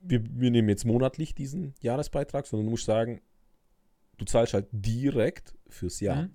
wir, 0.00 0.20
wir 0.28 0.50
nehmen 0.50 0.68
jetzt 0.68 0.84
monatlich 0.84 1.34
diesen 1.36 1.74
Jahresbeitrag, 1.80 2.46
sondern 2.46 2.66
du 2.66 2.70
musst 2.72 2.84
sagen, 2.86 3.20
du 4.18 4.24
zahlst 4.24 4.54
halt 4.54 4.66
direkt 4.72 5.54
fürs 5.68 6.00
Jahr. 6.00 6.22
Mhm. 6.22 6.34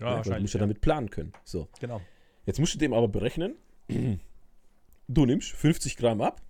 Ja, 0.00 0.26
weil 0.26 0.34
du 0.36 0.40
musst 0.40 0.54
ja 0.54 0.60
damit 0.60 0.80
planen 0.80 1.08
können. 1.10 1.32
So. 1.44 1.68
Genau. 1.80 2.00
Jetzt 2.46 2.58
musst 2.58 2.74
du 2.74 2.78
dem 2.78 2.92
aber 2.92 3.08
berechnen, 3.08 3.54
du 5.08 5.26
nimmst 5.26 5.50
50 5.52 5.96
Gramm 5.96 6.20
ab, 6.20 6.42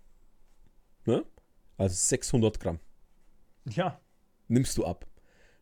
ne? 1.07 1.25
also 1.77 1.95
600 1.95 2.59
Gramm 2.59 2.81
Ja. 3.69 4.01
nimmst 4.49 4.77
du 4.79 4.85
ab. 4.85 5.07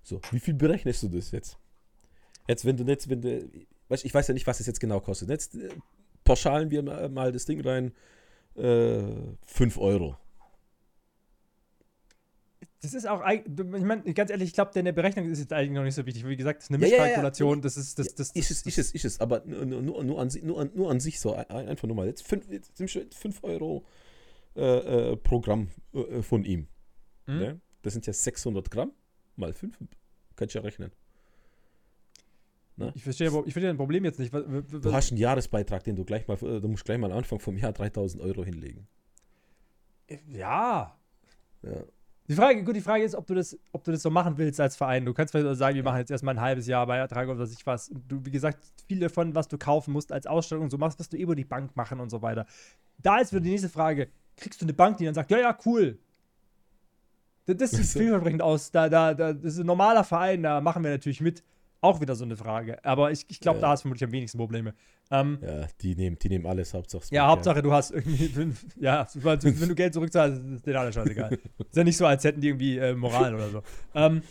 So, 0.03 0.21
wie 0.31 0.41
viel 0.41 0.55
berechnest 0.55 1.03
du 1.03 1.09
das 1.09 1.31
jetzt? 1.33 1.59
Jetzt, 2.49 2.65
wenn 2.65 2.77
du 2.77 2.85
jetzt, 2.85 3.09
wenn 3.09 3.21
du, 3.21 3.49
weißt, 3.89 4.05
ich 4.05 4.13
weiß 4.15 4.29
ja 4.29 4.35
nicht, 4.35 4.47
was 4.47 4.61
es 4.61 4.67
jetzt 4.67 4.81
genau 4.81 5.01
kostet. 5.01 5.29
Jetzt 5.29 5.55
äh, 5.55 5.69
pauschalen 6.25 6.71
wir 6.71 6.83
mal, 6.83 7.09
mal 7.09 7.33
das 7.33 7.45
Ding 7.45 7.61
rein. 7.61 7.93
Äh, 8.57 9.03
5 9.45 9.79
Euro. 9.79 10.17
Das 12.83 12.95
ist 12.95 13.07
auch, 13.07 13.23
ich 13.29 13.45
meine, 13.85 14.03
ganz 14.13 14.31
ehrlich, 14.31 14.49
ich 14.49 14.55
glaube, 14.55 14.73
deine 14.75 14.93
Berechnung 14.93 15.31
ist 15.31 15.39
jetzt 15.39 15.53
eigentlich 15.53 15.71
noch 15.71 15.85
nicht 15.85 15.95
so 15.95 16.05
wichtig. 16.05 16.27
Wie 16.27 16.37
gesagt, 16.37 16.59
das 16.59 16.65
ist 16.69 16.75
eine 16.75 16.83
Ja, 16.85 16.89
ja, 16.89 16.95
ja, 16.97 17.03
Mischkalkulation. 17.03 17.63
Das 17.63 17.77
ist, 17.77 17.97
das, 17.99 18.07
Ja, 18.09 18.13
das, 18.17 18.31
ist 18.33 18.51
es, 18.51 18.63
ist 18.67 18.79
es, 18.79 18.91
ist 18.93 19.05
es, 19.05 19.21
aber 19.21 19.45
nur, 19.47 19.65
nur, 19.83 20.21
an, 20.21 20.31
nur, 20.43 20.61
an, 20.61 20.71
nur 20.75 20.91
an 20.91 20.99
sich 20.99 21.21
so, 21.21 21.35
ein- 21.35 21.49
einfach 21.49 21.87
nur 21.87 21.95
mal. 21.97 22.07
Jetzt 22.09 22.27
5 22.27 23.45
Euro 23.45 23.85
äh, 24.57 25.13
äh, 25.13 25.17
Programm 25.17 25.69
äh, 25.95 26.23
von 26.23 26.45
ihm. 26.45 26.67
Hm? 27.27 27.39
Ne? 27.39 27.61
Das 27.83 27.93
sind 27.93 28.05
ja 28.07 28.13
600 28.13 28.69
Gramm 28.71 28.91
mal 29.37 29.53
5. 29.53 29.79
Kannst 30.35 30.55
du 30.55 30.59
ja 30.59 30.65
rechnen. 30.65 30.91
Ich 32.95 33.05
verstehe, 33.05 33.29
ich 33.29 33.33
verstehe 33.53 33.69
dein 33.69 33.77
Problem 33.77 34.05
jetzt 34.05 34.19
nicht. 34.19 34.33
Was, 34.33 34.43
was, 34.47 34.81
Du 34.83 34.93
hast 34.93 35.13
einen 35.13 35.19
Jahresbeitrag, 35.21 35.85
den 35.85 35.95
du 35.95 36.05
gleich 36.05 36.27
mal, 36.27 36.35
äh, 36.39 36.61
du 36.61 36.67
musst 36.69 36.85
gleich 36.85 36.99
mal 36.99 37.13
am 37.13 37.19
Anfang 37.19 37.39
vom 37.39 37.57
Jahr 37.57 37.73
3000 37.73 38.21
Euro 38.23 38.45
hinlegen. 38.45 38.89
ja. 40.29 40.99
Ja. 41.63 41.85
Die 42.29 42.35
Frage, 42.35 42.63
gut, 42.63 42.77
die 42.77 42.81
Frage 42.81 43.03
ist, 43.03 43.15
ob 43.15 43.27
du 43.27 43.35
das, 43.35 43.59
ob 43.73 43.83
du 43.83 43.91
das 43.91 44.03
so 44.03 44.11
machen 44.11 44.39
willst 44.39 44.61
als 44.61 44.77
Verein. 44.77 45.05
Du 45.05 45.13
kannst 45.13 45.33
vielleicht 45.33 45.49
auch 45.49 45.55
sagen, 45.55 45.75
wir 45.75 45.83
machen 45.83 45.99
jetzt 45.99 46.11
erstmal 46.11 46.37
ein 46.37 46.41
halbes 46.41 46.67
Jahr 46.67 46.87
Beitrag 46.87 47.29
oder 47.29 47.41
was 47.41 47.53
ich 47.53 47.67
was. 47.67 47.91
Du, 48.09 48.25
wie 48.25 48.31
gesagt, 48.31 48.63
viel 48.87 49.01
davon, 49.01 49.35
was 49.35 49.49
du 49.49 49.59
kaufen 49.59 49.93
musst 49.93 50.13
als 50.13 50.27
Ausstattung 50.27 50.65
und 50.65 50.71
so 50.71 50.79
machst, 50.79 50.99
wirst 51.01 51.13
du 51.13 51.17
über 51.17 51.35
die 51.35 51.45
Bank 51.45 51.75
machen 51.75 51.99
und 51.99 52.11
so 52.11 52.23
weiter. 52.23 52.47
Da 52.99 53.19
ist 53.19 53.33
wieder 53.33 53.41
die 53.41 53.51
nächste 53.51 53.69
Frage: 53.69 54.09
Kriegst 54.37 54.61
du 54.61 54.65
eine 54.65 54.73
Bank, 54.73 54.99
die 54.99 55.05
dann 55.05 55.15
sagt, 55.15 55.31
ja, 55.33 55.39
ja, 55.39 55.59
cool. 55.67 55.99
Das, 57.47 57.57
das 57.57 57.71
sieht 57.73 57.87
vielversprechend 57.87 58.43
aus. 58.43 58.71
Da, 58.71 58.89
da, 58.89 59.15
da, 59.15 59.33
das 59.33 59.55
ist 59.55 59.61
ein 59.61 59.67
normaler 59.67 60.05
Verein, 60.05 60.45
da 60.45 60.61
machen 60.61 60.85
wir 60.85 60.91
natürlich 60.93 61.21
mit. 61.21 61.43
Auch 61.83 62.01
wieder 62.01 62.15
so 62.15 62.25
eine 62.25 62.37
Frage. 62.37 62.83
Aber 62.85 63.11
ich, 63.11 63.27
ich 63.29 63.41
glaube, 63.41 63.59
Ja. 63.59 63.63
da 63.63 63.69
hast 63.71 63.81
du 63.81 63.83
vermutlich 63.83 64.05
am 64.05 64.13
wenigsten 64.13 64.39
Probleme. 64.39 64.73
Ähm, 65.11 65.39
ja, 65.43 65.67
die 65.81 65.95
nehmen, 65.97 66.17
die 66.19 66.29
nehmen 66.29 66.47
alles, 66.47 66.73
Hauptsache. 66.73 67.05
ja, 67.11 67.27
Hauptsache 67.27 67.61
du 67.61 67.73
hast 67.73 67.91
irgendwie 67.91 68.29
fünf, 68.29 68.65
ja, 68.77 69.07
wenn 69.15 69.69
du 69.69 69.75
Geld 69.75 69.93
zurückzahlst, 69.93 70.41
ist 70.55 70.65
dir 70.67 70.79
alles 70.81 70.95
scheißegal. 70.95 71.33
ist 71.59 71.77
ja 71.77 71.85
nicht 71.85 71.97
so, 71.97 72.07
als 72.07 72.23
hätten 72.25 72.41
die 72.41 72.49
irgendwie 72.49 72.79
äh, 72.79 72.95
Moral 72.95 73.35
oder 73.35 73.51
so. 73.51 73.63
Ähm, 73.95 74.23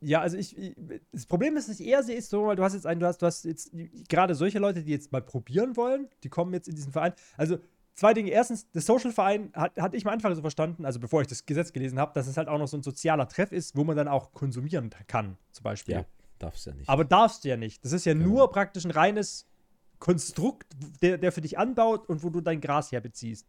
ja, 0.00 0.20
also 0.20 0.36
ich, 0.36 0.56
ich, 0.56 0.76
das 1.10 1.26
Problem 1.26 1.56
ist, 1.56 1.68
was 1.68 1.80
ich 1.80 1.86
eher 1.88 2.02
sehe, 2.02 2.16
ist 2.16 2.30
so, 2.30 2.46
weil 2.46 2.54
du 2.56 2.62
hast 2.62 2.74
jetzt 2.74 2.86
einen, 2.86 3.00
du 3.00 3.06
hast, 3.06 3.18
du 3.20 3.26
hast 3.26 3.44
jetzt 3.44 3.72
gerade 4.08 4.34
solche 4.34 4.58
Leute, 4.60 4.82
die 4.84 4.92
jetzt 4.92 5.10
mal 5.10 5.22
probieren 5.22 5.76
wollen, 5.76 6.06
die 6.22 6.28
kommen 6.28 6.52
jetzt 6.54 6.68
in 6.68 6.74
diesen 6.76 6.92
Verein. 6.92 7.12
Also 7.36 7.58
zwei 7.96 8.14
Dinge. 8.14 8.30
Erstens, 8.30 8.70
das 8.70 8.86
Social-Verein 8.86 9.50
hat, 9.54 9.76
hatte 9.78 9.96
ich 9.96 10.06
am 10.06 10.12
Anfang 10.12 10.32
so 10.34 10.40
verstanden, 10.42 10.84
also 10.84 11.00
bevor 11.00 11.20
ich 11.22 11.26
das 11.26 11.44
Gesetz 11.46 11.72
gelesen 11.72 11.98
habe, 11.98 12.12
dass 12.14 12.28
es 12.28 12.36
halt 12.36 12.46
auch 12.48 12.58
noch 12.58 12.68
so 12.68 12.76
ein 12.76 12.82
sozialer 12.84 13.26
Treff 13.26 13.50
ist, 13.50 13.74
wo 13.76 13.82
man 13.82 13.96
dann 13.96 14.06
auch 14.06 14.32
konsumieren 14.32 14.90
kann, 15.08 15.36
zum 15.50 15.64
Beispiel. 15.64 15.94
Ja, 15.96 16.04
darfst 16.38 16.66
ja 16.66 16.74
nicht. 16.74 16.88
Aber 16.88 17.04
darfst 17.04 17.44
du 17.44 17.48
ja 17.48 17.56
nicht. 17.56 17.84
Das 17.84 17.92
ist 17.92 18.04
ja 18.06 18.12
Genau. 18.12 18.26
nur 18.26 18.50
praktisch 18.52 18.84
ein 18.84 18.90
reines 18.92 19.46
Konstrukt, 19.98 20.66
der, 21.02 21.18
der 21.18 21.32
für 21.32 21.40
dich 21.40 21.58
anbaut 21.58 22.08
und 22.08 22.22
wo 22.22 22.30
du 22.30 22.40
dein 22.40 22.60
Gras 22.60 22.92
herbeziehst. 22.92 23.46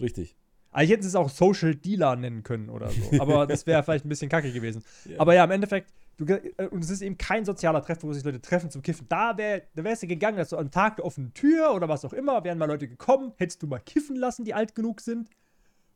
Richtig. 0.00 0.36
Eigentlich 0.72 0.90
hätten 0.90 1.02
sie 1.02 1.08
es 1.08 1.14
auch 1.14 1.28
Social 1.28 1.74
Dealer 1.74 2.16
nennen 2.16 2.42
können 2.42 2.68
oder 2.70 2.88
so. 2.90 3.02
Aber 3.20 3.46
das 3.46 3.66
wäre 3.66 3.82
vielleicht 3.82 4.04
ein 4.04 4.08
bisschen 4.08 4.28
kacke 4.28 4.52
gewesen. 4.52 4.82
Ja. 5.04 5.20
Aber 5.20 5.34
ja, 5.34 5.44
im 5.44 5.50
Endeffekt, 5.50 5.92
du, 6.18 6.24
äh, 6.24 6.66
und 6.68 6.82
es 6.84 6.90
ist 6.90 7.02
eben 7.02 7.16
kein 7.18 7.44
sozialer 7.44 7.82
Treff, 7.82 8.02
wo 8.02 8.12
sich 8.12 8.24
Leute 8.24 8.40
treffen 8.40 8.70
zum 8.70 8.82
Kiffen. 8.82 9.06
Da 9.08 9.36
wäre 9.36 9.62
da 9.74 9.84
wärst 9.84 10.02
du 10.02 10.06
gegangen, 10.06 10.36
dass 10.38 10.50
du 10.50 10.56
am 10.56 10.70
Tag 10.70 10.96
der 10.96 11.04
offenen 11.04 11.32
Tür 11.34 11.74
oder 11.74 11.88
was 11.88 12.04
auch 12.04 12.12
immer, 12.12 12.42
wären 12.44 12.58
mal 12.58 12.66
Leute 12.66 12.88
gekommen, 12.88 13.32
hättest 13.36 13.62
du 13.62 13.66
mal 13.66 13.78
kiffen 13.80 14.16
lassen, 14.16 14.44
die 14.44 14.54
alt 14.54 14.74
genug 14.74 15.00
sind. 15.00 15.30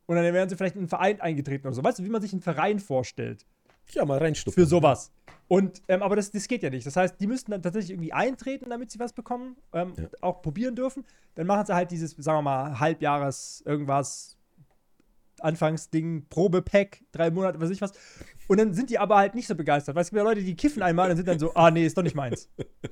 Und 0.06 0.16
dann 0.16 0.24
wären 0.34 0.48
sie 0.48 0.56
vielleicht 0.56 0.74
in 0.74 0.80
einen 0.80 0.88
Verein 0.88 1.20
eingetreten 1.20 1.66
oder 1.66 1.74
so. 1.74 1.84
Weißt 1.84 1.98
du, 2.00 2.04
wie 2.04 2.08
man 2.08 2.20
sich 2.20 2.32
einen 2.32 2.42
Verein 2.42 2.80
vorstellt? 2.80 3.46
Ja, 3.92 4.04
mal 4.04 4.18
reinstupfen. 4.18 4.60
für 4.62 4.68
sowas. 4.68 5.10
Und, 5.48 5.82
ähm, 5.88 6.02
aber 6.02 6.14
das, 6.14 6.30
das 6.30 6.46
geht 6.46 6.62
ja 6.62 6.70
nicht. 6.70 6.86
Das 6.86 6.94
heißt, 6.96 7.20
die 7.20 7.26
müssten 7.26 7.50
dann 7.50 7.62
tatsächlich 7.62 7.90
irgendwie 7.90 8.12
eintreten, 8.12 8.70
damit 8.70 8.90
sie 8.92 9.00
was 9.00 9.12
bekommen, 9.12 9.56
ähm, 9.72 9.94
Ja. 9.96 10.04
auch 10.20 10.42
probieren 10.42 10.76
dürfen. 10.76 11.04
Dann 11.34 11.46
machen 11.46 11.66
sie 11.66 11.74
halt 11.74 11.90
dieses, 11.90 12.12
sagen 12.12 12.38
wir 12.38 12.42
mal, 12.42 12.78
Halbjahres 12.78 13.62
irgendwas, 13.66 14.36
Anfangsding, 15.40 16.26
Probepack, 16.28 17.04
drei 17.12 17.30
Monate, 17.30 17.60
weiß 17.60 17.70
ich 17.70 17.80
was. 17.80 17.92
Und 18.48 18.58
dann 18.58 18.74
sind 18.74 18.90
die 18.90 18.98
aber 18.98 19.16
halt 19.16 19.36
nicht 19.36 19.46
so 19.46 19.54
begeistert. 19.54 19.94
Weil 19.94 20.02
es 20.02 20.10
gibt 20.10 20.18
ja 20.18 20.24
Leute, 20.24 20.42
die 20.42 20.56
kiffen 20.56 20.82
einmal 20.82 21.08
und 21.08 21.16
sind 21.16 21.28
dann 21.28 21.38
so, 21.38 21.54
ah 21.54 21.70
nee, 21.70 21.86
ist 21.86 21.96
doch 21.96 22.02
nicht 22.02 22.16
meins. 22.16 22.48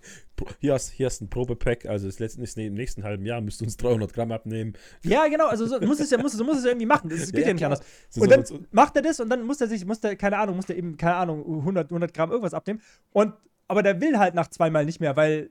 Hier 0.61 0.75
hast, 0.75 0.91
hier 0.91 1.07
hast 1.07 1.21
ein 1.21 1.29
Probepack, 1.29 1.87
also 1.87 2.07
das 2.07 2.21
letzte 2.21 2.41
ist 2.43 2.57
im 2.57 2.75
nächsten 2.75 3.03
halben 3.03 3.27
Jahr, 3.27 3.41
müsst 3.41 3.61
du 3.61 3.65
uns 3.65 3.77
300 3.77 4.13
Gramm 4.13 4.31
abnehmen. 4.31 4.75
Ja, 5.03 5.27
genau, 5.27 5.49
also 5.49 5.67
so, 5.67 5.81
muss 5.81 5.99
es 5.99 6.11
ja, 6.11 6.19
muss, 6.19 6.33
so 6.33 6.45
muss 6.45 6.59
es 6.59 6.65
ja 6.65 6.71
irgendwie 6.71 6.87
machen. 6.87 7.11
Das 7.11 7.33
geht 7.33 7.41
ja, 7.41 7.47
Ja, 7.49 7.53
nicht 7.55 7.59
klar. 7.59 7.73
anders. 7.73 7.87
Und 8.17 8.31
dann 8.31 8.67
macht 8.71 8.95
er 8.95 9.03
das 9.03 9.19
und 9.19 9.31
dann 9.31 9.43
muss 9.43 9.61
er 9.61 9.67
sich, 9.67 9.85
muss 9.85 9.99
der, 9.99 10.15
keine 10.15 10.39
Ahnung, 10.39 10.55
muss 10.55 10.67
der 10.67 10.77
eben, 10.77 10.97
keine 10.97 11.17
Ahnung, 11.17 11.45
100, 11.45 11.91
100 11.91 12.15
Gramm 12.15 12.31
irgendwas 12.31 12.55
abnehmen. 12.55 12.81
Und, 13.11 13.35
aber 13.67 13.83
der 13.83 14.01
will 14.01 14.17
halt 14.17 14.37
nach 14.37 14.49
zweimal 14.49 14.85
nicht 14.85 15.01
mehr, 15.01 15.17
weil 15.17 15.51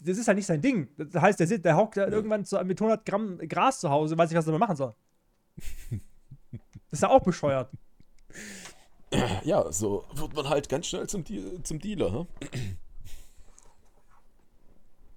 das 0.00 0.18
ist 0.18 0.28
halt 0.28 0.36
nicht 0.36 0.46
sein 0.46 0.60
Ding. 0.60 0.88
Das 0.96 1.20
heißt, 1.20 1.40
der, 1.40 1.46
sitzt, 1.46 1.64
der 1.64 1.76
hockt 1.76 1.96
da 1.96 2.06
irgendwann 2.06 2.44
so 2.44 2.62
mit 2.62 2.80
100 2.80 3.04
Gramm 3.04 3.38
Gras 3.38 3.80
zu 3.80 3.90
Hause, 3.90 4.16
weiß 4.16 4.30
nicht, 4.30 4.38
was 4.38 4.46
er 4.46 4.58
machen 4.58 4.76
soll. 4.76 4.94
Das 6.94 6.98
ist 6.98 7.02
ja 7.02 7.10
auch 7.10 7.24
bescheuert. 7.24 7.72
Ja, 9.42 9.72
so 9.72 10.04
wird 10.14 10.32
man 10.32 10.48
halt 10.48 10.68
ganz 10.68 10.86
schnell 10.86 11.08
zum, 11.08 11.24
Deal, 11.24 11.60
zum 11.64 11.80
Dealer. 11.80 12.12
Hm? 12.12 12.26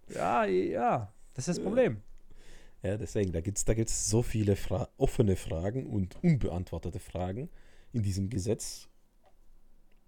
Ja, 0.09 0.45
ja, 0.45 1.13
das 1.35 1.47
ist 1.47 1.59
das 1.59 1.63
Problem. 1.63 2.01
Ja, 2.81 2.97
deswegen, 2.97 3.31
da 3.31 3.41
gibt 3.41 3.59
es 3.59 3.65
da 3.65 3.75
gibt's 3.75 4.09
so 4.09 4.23
viele 4.23 4.55
Fra 4.55 4.89
offene 4.97 5.35
Fragen 5.35 5.85
und 5.85 6.15
unbeantwortete 6.23 6.97
Fragen 6.99 7.47
in 7.93 8.01
diesem 8.01 8.31
Gesetz. 8.31 8.89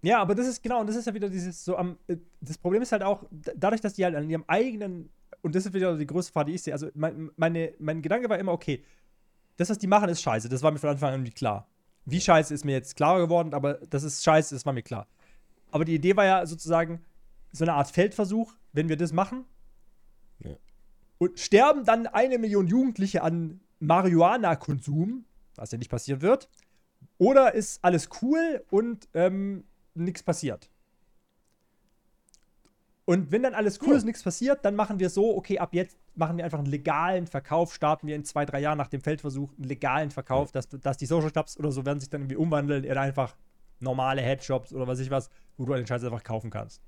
Ja, 0.02 0.24
aber 0.24 0.34
das 0.34 0.48
ist 0.48 0.64
genau, 0.64 0.80
und 0.80 0.88
das 0.88 0.96
ist 0.96 1.06
ja 1.06 1.14
wieder 1.14 1.30
dieses 1.30 1.64
so 1.64 1.78
am. 1.78 2.00
äh, 2.08 2.18
Das 2.42 2.58
Problem 2.58 2.82
ist 2.82 2.92
halt 2.92 3.04
auch, 3.04 3.26
dadurch, 3.30 3.82
dass 3.82 3.94
die 3.94 4.06
halt 4.06 4.16
an 4.16 4.28
ihrem 4.28 4.46
eigenen, 4.48 5.12
und 5.44 5.54
das 5.54 5.68
ist 5.68 5.74
wieder 5.76 5.96
die 5.96 6.08
größte 6.08 6.34
Frage, 6.34 6.50
die 6.50 6.56
ich 6.56 6.64
sehe. 6.64 6.74
Also, 6.74 6.90
mein, 6.96 7.30
meine, 7.36 7.76
mein 7.78 8.02
Gedanke 8.02 8.28
war 8.28 8.40
immer, 8.40 8.54
okay, 8.54 8.84
das, 9.60 9.70
was 9.70 9.78
die 9.78 9.88
machen, 9.88 10.08
ist 10.08 10.22
scheiße. 10.22 10.48
Das 10.48 10.64
war 10.64 10.72
mir 10.72 10.80
von 10.80 10.92
Anfang 10.92 11.14
an 11.14 11.34
klar. 11.34 11.68
Wie 12.06 12.22
scheiße 12.22 12.54
ist 12.54 12.64
mir 12.64 12.72
jetzt 12.72 12.96
klarer 12.96 13.20
geworden, 13.20 13.54
aber 13.54 13.74
das 13.90 14.04
ist 14.04 14.24
scheiße, 14.24 14.56
das 14.56 14.66
war 14.66 14.72
mir 14.72 14.84
klar. 14.84 15.06
Aber 15.70 15.84
die 15.84 15.94
Idee 15.94 16.16
war 16.16 16.24
ja 16.24 16.46
sozusagen 16.46 17.02
so 17.52 17.66
eine 17.66 17.74
Art 17.74 17.92
Feldversuch, 17.92 18.54
wenn 18.72 18.88
wir 18.88 18.96
das 18.96 19.12
machen. 19.12 19.44
Ja. 20.40 20.56
Und 21.18 21.40
sterben 21.40 21.84
dann 21.84 22.08
eine 22.08 22.38
Million 22.38 22.68
Jugendliche 22.68 23.22
an 23.22 23.60
Marihuana-Konsum, 23.82 25.26
was 25.56 25.74
ja 25.74 25.78
nicht 25.78 25.92
passieren 25.92 26.22
wird. 26.22 26.50
Oder 27.18 27.54
ist 27.54 27.84
alles 27.84 28.08
cool 28.22 28.64
und 28.72 29.10
ähm, 29.14 29.66
nichts 29.94 30.24
passiert. 30.24 30.70
Und 33.10 33.32
wenn 33.32 33.42
dann 33.42 33.56
alles 33.56 33.80
cool 33.82 33.94
Ja. 33.94 33.98
ist, 33.98 34.04
nichts 34.06 34.22
passiert, 34.22 34.64
dann 34.64 34.76
machen 34.76 35.00
wir 35.00 35.10
so, 35.10 35.36
okay, 35.36 35.58
ab 35.58 35.74
jetzt 35.74 35.98
machen 36.14 36.38
wir 36.38 36.46
einfach 36.46 36.60
einen 36.60 36.68
legalen 36.68 37.26
Verkauf, 37.26 37.74
starten 37.74 38.06
wir 38.06 38.16
in 38.16 38.24
zwei, 38.24 38.46
drei 38.46 38.60
Jahren 38.60 38.78
nach 38.78 38.88
dem 38.88 39.02
Feldversuch 39.02 39.52
einen 39.58 39.64
legalen 39.64 40.12
Verkauf, 40.12 40.52
dass, 40.52 40.70
dass 40.70 40.96
die 40.98 41.08
Social 41.08 41.32
Clubs 41.32 41.58
oder 41.58 41.72
so 41.72 41.88
werden 41.88 42.00
sich 42.00 42.12
dann 42.12 42.22
irgendwie 42.22 42.36
umwandeln 42.36 42.84
in 42.84 42.96
einfach 42.96 43.36
normale 43.80 44.22
Headshops 44.22 44.74
oder 44.74 44.86
was 44.86 45.00
ich 45.00 45.10
was, 45.10 45.32
wo 45.58 45.66
du 45.66 45.74
den 45.74 45.88
Scheiß 45.88 46.04
einfach 46.04 46.24
kaufen 46.24 46.52
kannst. 46.52 46.84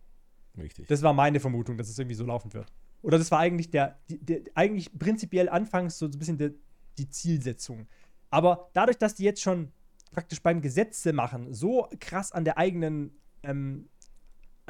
Richtig. 0.60 0.86
Das 0.90 1.02
war 1.02 1.12
meine 1.12 1.40
Vermutung, 1.40 1.76
dass 1.76 1.90
es 1.90 1.98
irgendwie 1.98 2.14
so 2.14 2.26
laufen 2.28 2.54
wird. 2.54 2.72
Oder 3.02 3.18
das 3.18 3.32
war 3.32 3.40
eigentlich 3.40 3.72
der, 3.72 3.98
der 4.08 4.42
eigentlich 4.54 4.96
prinzipiell 5.00 5.50
anfangs 5.50 5.98
so 5.98 6.06
ein 6.06 6.12
bisschen 6.12 6.38
der, 6.38 6.52
die 7.00 7.10
Zielsetzung. 7.10 7.88
Aber 8.30 8.70
dadurch, 8.74 9.00
dass 9.00 9.16
die 9.16 9.24
jetzt 9.24 9.42
schon 9.42 9.72
praktisch 10.12 10.44
beim 10.44 10.62
Gesetze 10.62 11.14
machen, 11.14 11.52
so 11.52 11.88
krass 12.00 12.32
an 12.32 12.46
der 12.46 12.60
eigenen, 12.60 13.10
ähm, 13.42 13.90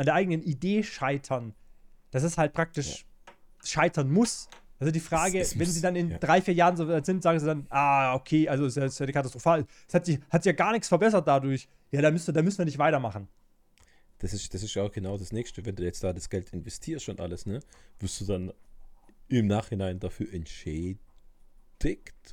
an 0.02 0.06
der 0.06 0.16
eigenen 0.16 0.42
Idee 0.44 0.84
scheitern, 0.84 1.54
dass 2.12 2.24
es 2.24 2.38
halt 2.38 2.54
praktisch 2.54 3.06
scheitern 3.64 4.12
muss. 4.12 4.50
Also 4.80 4.92
die 4.92 5.00
Frage, 5.00 5.40
Es- 5.40 5.50
es 5.50 5.60
wenn 5.60 5.68
muss, 5.68 5.76
sie 5.76 5.82
dann 5.82 5.96
in 5.96 6.10
ja. 6.12 6.18
drei, 6.18 6.42
vier 6.42 6.56
Jahren 6.56 6.76
so 6.76 6.88
weit 6.88 7.06
sind, 7.06 7.22
sagen 7.22 7.40
sie 7.40 7.46
dann, 7.46 7.68
ah, 7.70 8.16
okay, 8.16 8.50
also 8.50 8.66
es 8.66 8.74
ist 8.74 8.78
ja- 8.78 8.86
ist 8.86 9.00
ja 9.00 9.06
katastrophal. 9.12 9.66
Es 9.88 9.94
hat 9.94 10.06
sich, 10.06 10.20
hat 10.32 10.42
sich 10.44 10.50
ja 10.52 10.56
gar 10.56 10.72
nichts 10.72 10.88
verbessert 10.88 11.28
dadurch. 11.28 11.68
Ja, 11.92 12.02
da, 12.02 12.10
müsste, 12.10 12.34
da 12.34 12.42
müssen 12.42 12.58
wir 12.58 12.66
nicht 12.66 12.80
weitermachen. 12.80 13.28
Das 14.18 14.34
ist, 14.34 14.52
das 14.54 14.64
ist 14.64 14.74
ja 14.74 14.84
auch 14.84 14.92
genau 14.92 15.18
das 15.18 15.32
Nächste, 15.32 15.64
wenn 15.66 15.76
du 15.76 15.84
jetzt 15.84 16.04
da 16.04 16.14
das 16.14 16.30
Geld 16.30 16.52
investierst 16.54 17.10
und 17.10 17.20
alles, 17.22 17.46
ne? 17.46 17.60
Wirst 18.00 18.20
du 18.22 18.26
dann 18.26 18.52
im 19.28 19.46
Nachhinein 19.48 20.00
dafür 20.00 20.34
entschädigt 20.34 21.00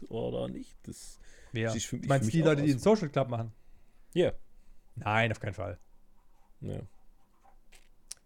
oder 0.08 0.48
nicht? 0.48 0.76
Das 0.84 1.18
Wer? 1.52 1.74
ist 1.74 1.84
für 1.86 1.96
mich- 1.96 2.02
Du 2.04 2.08
meinst 2.08 2.26
mich 2.26 2.34
die 2.34 2.42
Leute, 2.42 2.62
die 2.62 2.68
den 2.68 2.78
Social 2.78 3.08
Club 3.10 3.28
machen? 3.28 3.52
Ja. 4.14 4.32
Nein, 4.96 5.30
auf 5.32 5.40
keinen 5.40 5.54
Fall. 5.54 5.78
ja. 6.60 6.80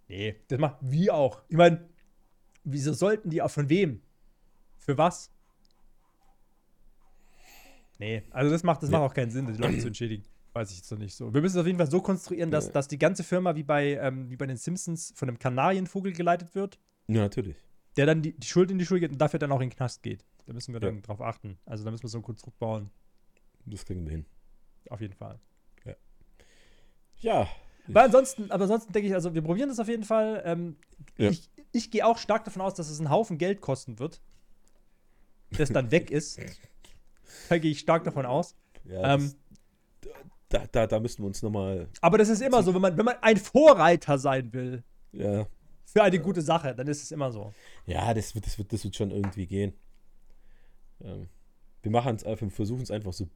Nee, 0.08 0.36
das 0.48 0.58
macht 0.58 0.78
wie 0.82 1.10
auch. 1.10 1.42
Ich 1.48 1.56
meine, 1.56 1.88
wieso 2.64 2.92
sollten 2.92 3.30
die 3.30 3.40
auch 3.42 3.50
von 3.50 3.68
wem? 3.68 4.02
Für 4.78 4.98
was? 4.98 5.30
Nee, 7.98 8.22
also 8.30 8.50
das 8.50 8.62
macht, 8.62 8.82
das 8.82 8.90
Nee. 8.90 8.96
macht 8.96 9.10
auch 9.10 9.14
keinen 9.14 9.30
Sinn, 9.30 9.46
die 9.46 9.52
Leute 9.60 9.78
zu 9.78 9.86
entschädigen. 9.88 10.24
Weiß 10.54 10.70
ich 10.70 10.78
jetzt 10.78 10.90
noch 10.90 10.98
nicht 10.98 11.14
so. 11.14 11.32
Wir 11.32 11.40
müssen 11.40 11.56
es 11.56 11.60
auf 11.60 11.66
jeden 11.66 11.78
Fall 11.78 11.90
so 11.90 12.02
konstruieren, 12.02 12.50
dass, 12.50 12.66
Ja. 12.66 12.72
dass 12.72 12.88
die 12.88 12.98
ganze 12.98 13.22
Firma 13.24 13.54
wie 13.54 13.62
bei, 13.62 13.94
ähm, 13.94 14.28
wie 14.28 14.36
bei 14.36 14.46
den 14.46 14.56
Simpsons 14.56 15.12
von 15.16 15.28
einem 15.28 15.38
Kanarienvogel 15.38 16.12
geleitet 16.12 16.54
wird, 16.54 16.78
Ja, 17.08 17.22
natürlich. 17.22 17.56
der 17.96 18.06
dann 18.06 18.20
die, 18.22 18.32
die 18.38 18.46
Schuld 18.46 18.70
in 18.70 18.78
die 18.78 18.84
Schule 18.84 19.00
geht 19.00 19.12
und 19.12 19.18
dafür 19.18 19.38
dann 19.38 19.50
auch 19.52 19.60
in 19.60 19.70
den 19.70 19.76
Knast 19.76 20.02
geht. 20.02 20.24
Da 20.46 20.52
müssen 20.52 20.74
wir 20.74 20.80
Ja. 20.82 20.88
dann 20.90 21.00
drauf 21.00 21.22
achten. 21.22 21.58
Also 21.64 21.84
da 21.84 21.90
müssen 21.90 22.02
wir 22.02 22.08
so 22.10 22.18
ein 22.18 22.22
Konstrukt 22.22 22.58
bauen. 22.58 22.90
Das 23.64 23.84
kriegen 23.86 24.04
wir 24.04 24.10
hin. 24.10 24.26
Auf 24.90 25.00
jeden 25.00 25.14
Fall. 25.14 25.38
Ja, 27.20 27.46
Aber 27.88 28.02
ansonsten, 28.02 28.50
aber 28.50 28.62
ansonsten 28.64 28.92
denke 28.92 29.08
ich, 29.08 29.14
also 29.14 29.34
wir 29.34 29.42
probieren 29.42 29.68
das 29.68 29.78
auf 29.80 29.88
jeden 29.88 30.04
Fall. 30.04 30.42
Ähm, 30.44 30.76
Ja. 31.18 31.30
Ich, 31.30 31.50
ich 31.72 31.90
gehe 31.90 32.06
auch 32.06 32.18
stark 32.18 32.44
davon 32.44 32.62
aus, 32.62 32.74
dass 32.74 32.88
es 32.90 32.98
einen 33.00 33.10
Haufen 33.10 33.38
Geld 33.38 33.60
kosten 33.60 33.98
wird, 33.98 34.20
das 35.50 35.70
dann 35.70 35.90
weg 35.90 36.10
ist. 36.10 36.38
Da 37.48 37.58
gehe 37.58 37.70
ich 37.70 37.80
stark 37.80 38.04
davon 38.04 38.24
aus. 38.26 38.54
Ja, 38.84 39.14
Ähm, 39.14 39.32
das, 40.00 40.12
da, 40.48 40.66
da, 40.70 40.86
da 40.86 41.00
müssen 41.00 41.22
wir 41.22 41.26
uns 41.26 41.42
nochmal. 41.42 41.88
Aber 42.00 42.18
das 42.18 42.28
ist 42.28 42.40
immer 42.42 42.62
so, 42.62 42.74
wenn 42.74 42.80
man, 42.82 42.96
wenn 42.96 43.04
man 43.04 43.16
ein 43.20 43.36
Vorreiter 43.36 44.18
sein 44.18 44.52
will 44.52 44.82
Ja, 45.12 45.46
für 45.84 46.02
eine 46.02 46.20
gute 46.20 46.42
Sache, 46.42 46.74
dann 46.74 46.86
ist 46.86 47.02
es 47.02 47.10
immer 47.10 47.32
so. 47.32 47.52
ja 47.86 48.12
das, 48.14 48.34
wird, 48.34 48.46
das, 48.46 48.58
wird, 48.58 48.72
das 48.72 48.84
wird 48.84 48.94
schon 48.96 49.10
irgendwie 49.10 49.46
gehen. 49.46 49.72
Ähm, 51.00 51.28
wir 51.82 51.90
machen 51.90 52.16
es 52.16 52.24
einfach, 52.24 52.50
versuchen 52.50 52.82
es 52.82 52.90
einfach 52.90 53.12
so 53.12 53.28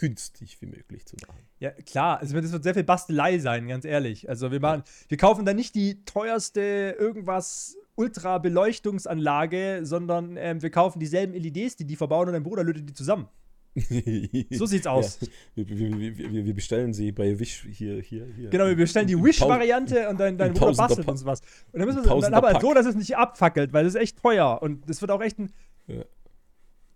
günstig 0.00 0.56
wie 0.60 0.66
möglich 0.66 1.04
zu 1.06 1.14
machen. 1.26 1.38
Ja, 1.58 1.70
klar, 1.70 2.20
es 2.22 2.32
wird, 2.32 2.44
es 2.46 2.52
wird 2.52 2.62
sehr 2.64 2.72
viel 2.72 2.84
Bastelei 2.84 3.38
sein, 3.38 3.68
ganz 3.68 3.84
ehrlich. 3.84 4.28
Also 4.30 4.50
wir 4.50 4.58
machen, 4.60 4.82
wir 5.08 5.16
kaufen 5.18 5.44
da 5.44 5.52
nicht 5.52 5.74
die 5.74 6.02
teuerste 6.06 6.96
irgendwas 6.98 7.76
Ultra-Beleuchtungsanlage, 7.96 9.80
sondern 9.82 10.36
ähm, 10.38 10.62
wir 10.62 10.70
kaufen 10.70 10.98
dieselben 11.00 11.34
LEDs, 11.34 11.76
die 11.76 11.84
die 11.86 11.96
verbauen 11.96 12.28
und 12.28 12.32
dein 12.32 12.42
Bruder 12.42 12.64
lötet 12.64 12.88
die 12.88 12.94
zusammen. 12.94 13.28
So 14.50 14.66
sieht's 14.66 14.86
aus. 14.86 15.20
Ja, 15.54 15.68
wir, 15.68 15.98
wir, 15.98 16.18
wir, 16.18 16.44
wir- 16.46 16.54
bestellen 16.54 16.92
sie 16.92 17.12
bei 17.12 17.38
Wish 17.38 17.66
hier, 17.70 18.00
hier, 18.02 18.26
hier. 18.34 18.50
Genau, 18.50 18.66
wir 18.66 18.74
bestellen 18.76 19.06
die 19.06 19.22
Wish-Variante 19.22 20.08
und 20.08 20.18
dein, 20.18 20.36
dein 20.38 20.54
Bruder 20.54 20.72
bastelt 20.74 21.06
uns 21.06 21.24
was. 21.24 21.40
Und 21.72 21.78
dann 21.80 21.86
müssen 21.86 22.04
wir 22.04 22.20
dann 22.20 22.34
aber 22.34 22.52
Pack. 22.52 22.62
so, 22.62 22.74
dass 22.74 22.86
es 22.86 22.96
nicht 22.96 23.16
abfackelt, 23.16 23.72
weil 23.72 23.84
das 23.84 23.94
ist 23.94 24.00
echt 24.00 24.18
teuer. 24.20 24.60
Und 24.62 24.88
das 24.90 25.00
wird 25.02 25.10
auch 25.12 25.20
echt 25.22 25.38
ein 25.38 25.52
Ja. 25.86 26.02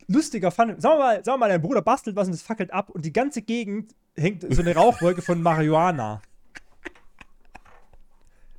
Lustiger 0.08 0.50
Fun. 0.50 0.80
Sagen 0.80 0.94
wir, 0.94 0.98
mal, 0.98 1.14
sagen 1.24 1.34
wir 1.34 1.38
mal, 1.38 1.48
dein 1.48 1.62
Bruder 1.62 1.82
bastelt 1.82 2.16
was 2.16 2.26
und 2.28 2.32
das 2.32 2.42
fackelt 2.42 2.72
ab 2.72 2.90
und 2.90 3.04
die 3.04 3.12
ganze 3.12 3.42
Gegend 3.42 3.94
hängt 4.16 4.42
so 4.54 4.62
eine 4.62 4.74
Rauchwolke 4.74 5.22
von 5.22 5.42
Marihuana. 5.42 6.22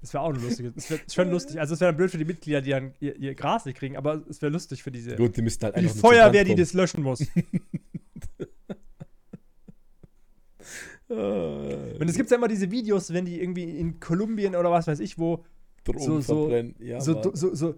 Das 0.01 0.13
wäre 0.13 0.23
auch 0.23 0.29
eine 0.29 0.39
lustige. 0.39 0.71
Das 0.71 0.89
wäre 0.91 1.01
schon 1.11 1.31
lustig. 1.31 1.59
Also, 1.59 1.73
es 1.73 1.79
wäre 1.79 1.91
dann 1.91 1.97
blöd 1.97 2.11
für 2.11 2.19
die 2.19 2.25
Mitglieder, 2.25 2.61
die 2.61 2.69
dann 2.69 2.93
ihr, 2.99 3.15
ihr 3.15 3.33
Gras 3.33 3.65
nicht 3.65 3.77
kriegen, 3.77 3.97
aber 3.97 4.21
es 4.29 4.39
wäre 4.41 4.51
lustig 4.51 4.83
für 4.83 4.91
diese. 4.91 5.15
Gut, 5.15 5.35
die 5.35 5.41
müssten 5.41 5.65
halt 5.65 5.77
die 5.77 5.87
Feuerwehr, 5.87 6.43
die 6.43 6.53
das 6.53 6.73
löschen 6.73 7.01
muss. 7.01 7.25
Und 11.07 12.09
es 12.09 12.15
gibt 12.15 12.31
ja 12.31 12.37
immer 12.37 12.47
diese 12.47 12.71
Videos, 12.71 13.13
wenn 13.13 13.25
die 13.25 13.39
irgendwie 13.39 13.63
in 13.77 13.99
Kolumbien 13.99 14.55
oder 14.55 14.71
was 14.71 14.87
weiß 14.87 14.99
ich 14.99 15.19
wo 15.19 15.43
Drogen 15.83 15.99
so- 15.99 16.21
so- 16.21 16.35
verbrennen. 16.41 16.75
Ja, 16.79 16.99
so, 16.99 17.21
so, 17.33 17.53
so 17.53 17.75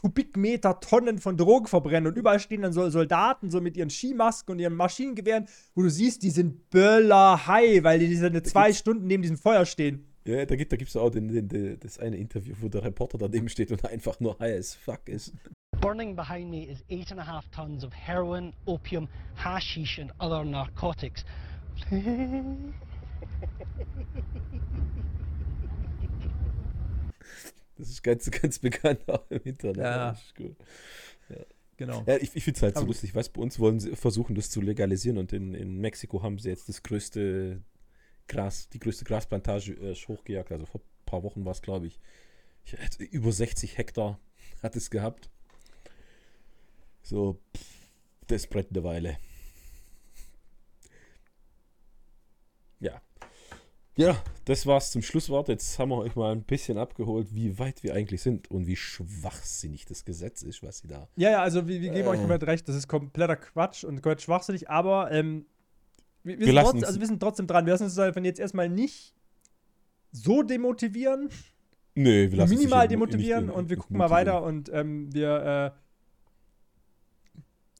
Kubikmeter, 0.00 0.80
Tonnen 0.80 1.18
von 1.18 1.36
Drogen 1.36 1.66
verbrennen 1.66 2.06
und 2.06 2.16
überall 2.16 2.40
stehen 2.40 2.62
dann 2.62 2.72
so 2.72 2.88
Soldaten 2.88 3.50
so 3.50 3.60
mit 3.60 3.76
ihren 3.76 3.90
Skimasken 3.90 4.52
und 4.52 4.58
ihren 4.58 4.74
Maschinengewehren, 4.74 5.46
wo 5.74 5.82
du 5.82 5.90
siehst, 5.90 6.22
die 6.22 6.30
sind 6.30 6.70
Böller 6.70 7.46
high, 7.46 7.84
weil 7.84 7.98
die 7.98 8.08
diese 8.08 8.26
eine 8.26 8.42
zwei 8.42 8.72
Stunden 8.72 9.06
neben 9.06 9.22
diesem 9.22 9.36
Feuer 9.36 9.66
stehen. 9.66 10.06
Ja, 10.24 10.46
da 10.46 10.56
gibt 10.56 10.72
es 10.72 10.96
auch 10.96 11.10
den, 11.10 11.28
den, 11.28 11.48
den, 11.48 11.80
das 11.80 11.98
eine 11.98 12.16
Interview, 12.16 12.54
wo 12.60 12.68
der 12.68 12.82
Reporter 12.82 13.18
daneben 13.18 13.48
steht 13.48 13.72
und 13.72 13.84
einfach 13.84 14.20
nur 14.20 14.38
high 14.38 14.58
as 14.58 14.74
fuck 14.74 15.06
ist. 15.06 15.34
Burning 15.80 16.16
behind 16.16 16.50
me 16.50 16.64
is 16.64 16.82
eight 16.90 17.10
and 17.10 17.20
a 17.20 17.26
half 17.26 17.50
tons 17.50 17.84
of 17.84 17.92
heroin, 17.92 18.52
opium, 18.66 19.08
hashish, 19.36 19.98
and 19.98 20.12
other 20.18 20.44
narcotics. 20.44 21.24
Das 27.80 27.88
ist 27.88 28.02
ganz, 28.02 28.30
ganz 28.42 28.58
bekannt 28.58 29.08
auch 29.08 29.28
im 29.30 29.42
Internet. 29.42 29.76
Ja. 29.78 30.10
Das 30.10 30.22
ist 30.22 30.34
gut. 30.36 30.56
Genau. 31.76 32.04
Ja, 32.06 32.16
ich, 32.16 32.36
ich 32.36 32.44
finde 32.44 32.58
es 32.58 32.62
halt 32.62 32.74
so 32.74 32.80
Aber- 32.80 32.88
lustig. 32.88 33.10
Ich 33.10 33.14
weiß, 33.16 33.30
bei 33.30 33.40
uns 33.40 33.58
wollen 33.58 33.80
sie 33.80 33.96
versuchen, 33.96 34.34
das 34.34 34.50
zu 34.50 34.60
legalisieren 34.60 35.16
und 35.16 35.32
in, 35.32 35.54
in 35.54 35.78
Mexiko 35.80 36.22
haben 36.22 36.38
sie 36.38 36.50
jetzt 36.50 36.68
das 36.68 36.82
größte 36.82 37.62
Gras, 38.28 38.68
die 38.68 38.78
größte 38.78 39.04
Grasplantage 39.06 39.72
äh, 39.72 39.94
hochgejagt. 39.94 40.52
Also 40.52 40.66
vor 40.66 40.80
ein 40.82 41.04
paar 41.06 41.22
Wochen 41.22 41.44
war 41.46 41.52
es, 41.52 41.62
glaube 41.62 41.86
ich. 41.86 41.98
ich 42.64 42.74
hätte 42.74 43.02
über 43.04 43.32
60 43.32 43.78
Hektar 43.78 44.20
hat 44.62 44.76
es 44.76 44.90
gehabt. 44.90 45.30
So, 47.02 47.40
pff, 47.56 47.64
das 48.26 48.46
brennt 48.46 48.70
eine 48.72 48.84
Weile. 48.84 49.16
Ja. 52.78 53.00
Ja, 53.96 54.22
das 54.44 54.66
war's 54.66 54.90
zum 54.90 55.02
Schlusswort. 55.02 55.48
Jetzt 55.48 55.78
haben 55.78 55.90
wir 55.90 55.98
euch 55.98 56.16
mal 56.16 56.32
ein 56.32 56.42
bisschen 56.42 56.78
abgeholt, 56.78 57.28
wie 57.34 57.58
weit 57.58 57.82
wir 57.82 57.94
eigentlich 57.94 58.22
sind 58.22 58.50
und 58.50 58.66
wie 58.66 58.76
schwachsinnig 58.76 59.84
das 59.84 60.04
Gesetz 60.04 60.42
ist, 60.42 60.62
was 60.62 60.78
sie 60.78 60.88
da 60.88 61.08
Ja, 61.16 61.30
ja, 61.30 61.42
also 61.42 61.68
wir, 61.68 61.80
wir 61.80 61.90
geben 61.90 62.08
euch 62.08 62.16
Äh. 62.16 62.20
komplett 62.20 62.44
recht, 62.44 62.68
das 62.68 62.76
ist 62.76 62.88
kompletter 62.88 63.36
Quatsch 63.36 63.84
und 63.84 63.96
komplett 63.96 64.22
schwachsinnig, 64.22 64.70
aber 64.70 65.10
ähm, 65.12 65.46
wir, 66.22 66.38
wir, 66.38 66.46
Wir 66.46 66.52
sind 66.54 66.62
trotzdem, 66.62 66.84
also 66.84 67.00
wir 67.00 67.06
sind 67.06 67.20
trotzdem 67.20 67.46
dran. 67.46 67.66
Wir 67.66 67.72
lassen 67.72 67.84
uns 67.84 67.94
davon 67.94 68.24
jetzt 68.24 68.40
erstmal 68.40 68.68
nicht 68.68 69.14
so 70.12 70.42
demotivieren, 70.42 71.30
Nee, 71.94 72.30
wir 72.30 72.38
lassen 72.38 72.52
uns 72.52 72.60
minimal 72.60 72.86
demotivieren 72.88 73.50
und 73.50 73.68
wir 73.68 73.76
gucken 73.76 73.96
mal 73.96 74.10
weiter 74.10 74.42
und 74.42 74.70
ähm, 74.72 75.12
wir, 75.12 75.74
äh, 75.74 75.80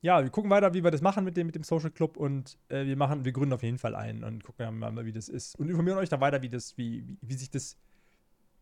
ja, 0.03 0.23
wir 0.23 0.31
gucken 0.31 0.51
weiter, 0.51 0.73
wie 0.73 0.83
wir 0.83 0.91
das 0.91 1.03
machen 1.03 1.25
mit 1.25 1.37
dem, 1.37 1.47
mit 1.47 1.55
dem 1.55 1.63
Social 1.63 1.91
Club 1.91 2.17
und 2.17 2.59
äh, 2.69 2.87
wir 2.87 2.97
machen, 2.97 3.25
wir 3.25 3.33
gründen 3.33 3.53
auf 3.53 3.63
jeden 3.63 3.79
Fall 3.79 3.95
ein 3.95 4.25
und 4.25 4.45
gucken 4.45 4.81
dann 4.81 4.95
mal, 4.95 5.05
wie 5.05 5.13
das 5.13 5.29
ist 5.29 5.57
und 5.57 5.69
informieren 5.69 5.99
euch 5.99 6.09
da 6.09 6.21
weiter, 6.21 6.43
wie 6.43 6.49
das, 6.49 6.77
wie, 6.79 7.07
wie, 7.07 7.19
wie 7.21 7.35
sich 7.35 7.51
das 7.51 7.77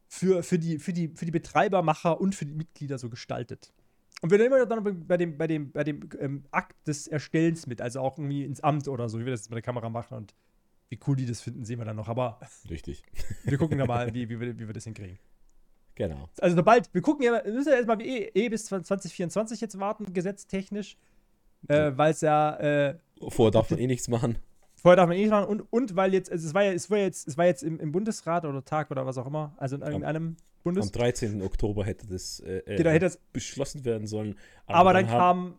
für, 0.08 0.42
für, 0.42 0.58
die, 0.58 0.78
für, 0.78 0.92
die, 0.92 1.08
für 1.08 1.26
die 1.26 1.30
Betreiber, 1.30 1.82
Macher 1.82 2.20
und 2.20 2.34
für 2.34 2.46
die 2.46 2.54
Mitglieder 2.54 2.98
so 2.98 3.08
gestaltet. 3.08 3.72
Und 4.20 4.30
wir 4.30 4.38
nehmen 4.38 4.68
dann 4.68 5.06
bei 5.06 5.16
dem, 5.16 5.38
bei 5.38 5.46
dem, 5.46 5.70
bei 5.70 5.84
dem 5.84 6.08
ähm, 6.18 6.44
Akt 6.50 6.88
des 6.88 7.06
Erstellens 7.06 7.66
mit, 7.66 7.80
also 7.80 8.00
auch 8.00 8.18
irgendwie 8.18 8.44
ins 8.44 8.60
Amt 8.60 8.88
oder 8.88 9.08
so, 9.08 9.20
wie 9.20 9.24
wir 9.26 9.32
das 9.32 9.48
mit 9.48 9.54
der 9.54 9.62
Kamera 9.62 9.90
machen 9.90 10.16
und 10.16 10.34
wie 10.88 10.98
cool 11.06 11.14
die 11.14 11.26
das 11.26 11.40
finden, 11.40 11.64
sehen 11.64 11.78
wir 11.78 11.84
dann 11.84 11.96
noch. 11.96 12.08
Aber 12.08 12.40
Richtig. 12.68 13.02
wir 13.44 13.58
gucken 13.58 13.78
da 13.78 13.86
mal, 13.86 14.12
wie, 14.14 14.28
wie, 14.28 14.40
wir, 14.40 14.58
wie 14.58 14.66
wir 14.66 14.72
das 14.72 14.84
hinkriegen. 14.84 15.18
Genau. 15.94 16.28
Also 16.40 16.56
sobald, 16.56 16.92
wir 16.94 17.02
gucken 17.02 17.24
ja, 17.24 17.44
wir 17.44 17.52
müssen 17.52 17.68
ja 17.68 17.76
erstmal 17.76 18.00
eh, 18.00 18.30
eh 18.34 18.48
bis 18.48 18.66
2024 18.66 19.60
jetzt 19.60 19.78
warten, 19.78 20.12
gesetztechnisch. 20.12 20.96
Äh, 21.68 21.96
weil 21.96 22.12
es 22.12 22.20
ja, 22.22 22.56
äh, 22.56 22.94
Vorher 23.28 23.50
darf 23.50 23.70
man 23.70 23.78
eh 23.78 23.86
nichts 23.86 24.08
machen. 24.08 24.38
vorher 24.76 24.96
darf 24.96 25.08
man 25.08 25.16
eh 25.16 25.20
nicht 25.22 25.30
machen 25.30 25.46
und, 25.48 25.60
und 25.70 25.96
weil 25.96 26.14
jetzt, 26.14 26.30
also 26.32 26.46
es 26.46 26.54
war 26.54 26.64
ja, 26.64 26.72
es 26.72 26.90
war 26.90 26.98
jetzt, 26.98 27.26
es 27.28 27.36
war 27.36 27.46
jetzt 27.46 27.62
im, 27.62 27.78
im 27.80 27.92
Bundesrat 27.92 28.44
oder 28.44 28.64
Tag 28.64 28.90
oder 28.90 29.04
was 29.06 29.18
auch 29.18 29.26
immer, 29.26 29.54
also 29.58 29.76
in 29.76 29.82
irgendeinem 29.82 30.36
Bundes. 30.64 30.86
Am 30.86 30.92
13. 30.92 31.42
Oktober 31.42 31.84
hätte 31.84 32.06
das, 32.06 32.40
äh, 32.40 32.58
äh, 32.58 32.76
Genau, 32.76 32.90
hätte 32.90 33.06
das- 33.06 33.18
beschlossen 33.32 33.84
werden 33.84 34.06
sollen. 34.06 34.36
aber 34.66 34.92
dann, 34.92 35.08
haben, 35.10 35.18
kam, 35.50 35.54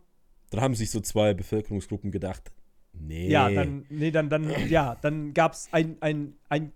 dann 0.50 0.60
haben 0.62 0.74
sich 0.74 0.90
so 0.90 1.00
zwei 1.00 1.32
Bevölkerungsgruppen 1.34 2.10
gedacht, 2.10 2.50
nee. 2.92 3.28
ja, 3.28 3.50
dann, 3.50 3.84
nee, 3.88 4.10
dann, 4.10 4.28
dann, 4.30 4.50
ja, 4.68 4.96
dann 5.02 5.32
gab 5.34 5.52
es 5.52 5.68
ein, 5.72 5.96
ein, 6.00 6.34
ein 6.48 6.72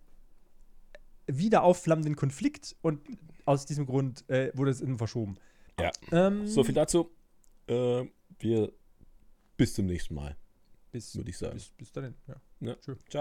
wieder 1.27 1.63
aufflammenden 1.63 2.17
Konflikt 2.17 2.77
und 2.83 3.01
aus 3.47 3.65
diesem 3.67 3.87
Grund 3.87 4.29
äh, 4.29 4.51
wurde 4.55 4.71
es 4.71 4.81
innen 4.81 4.99
verschoben. 4.99 5.37
Ja. 5.81 5.91
Ähm, 6.13 6.47
So 6.47 6.63
viel 6.65 6.75
dazu. 6.75 7.11
Äh, 7.67 8.05
wir 8.39 8.73
bis 9.57 9.75
zum 9.75 9.87
nächsten 9.87 10.15
Mal, 10.15 10.37
bis, 10.93 11.15
würde 11.17 11.31
ich 11.31 11.39
sagen. 11.39 11.55
bis, 11.55 11.71
bis 11.71 11.93
dahin, 11.93 12.15
ja. 12.27 12.41
Ja. 12.61 12.81
Ciao. 12.81 12.97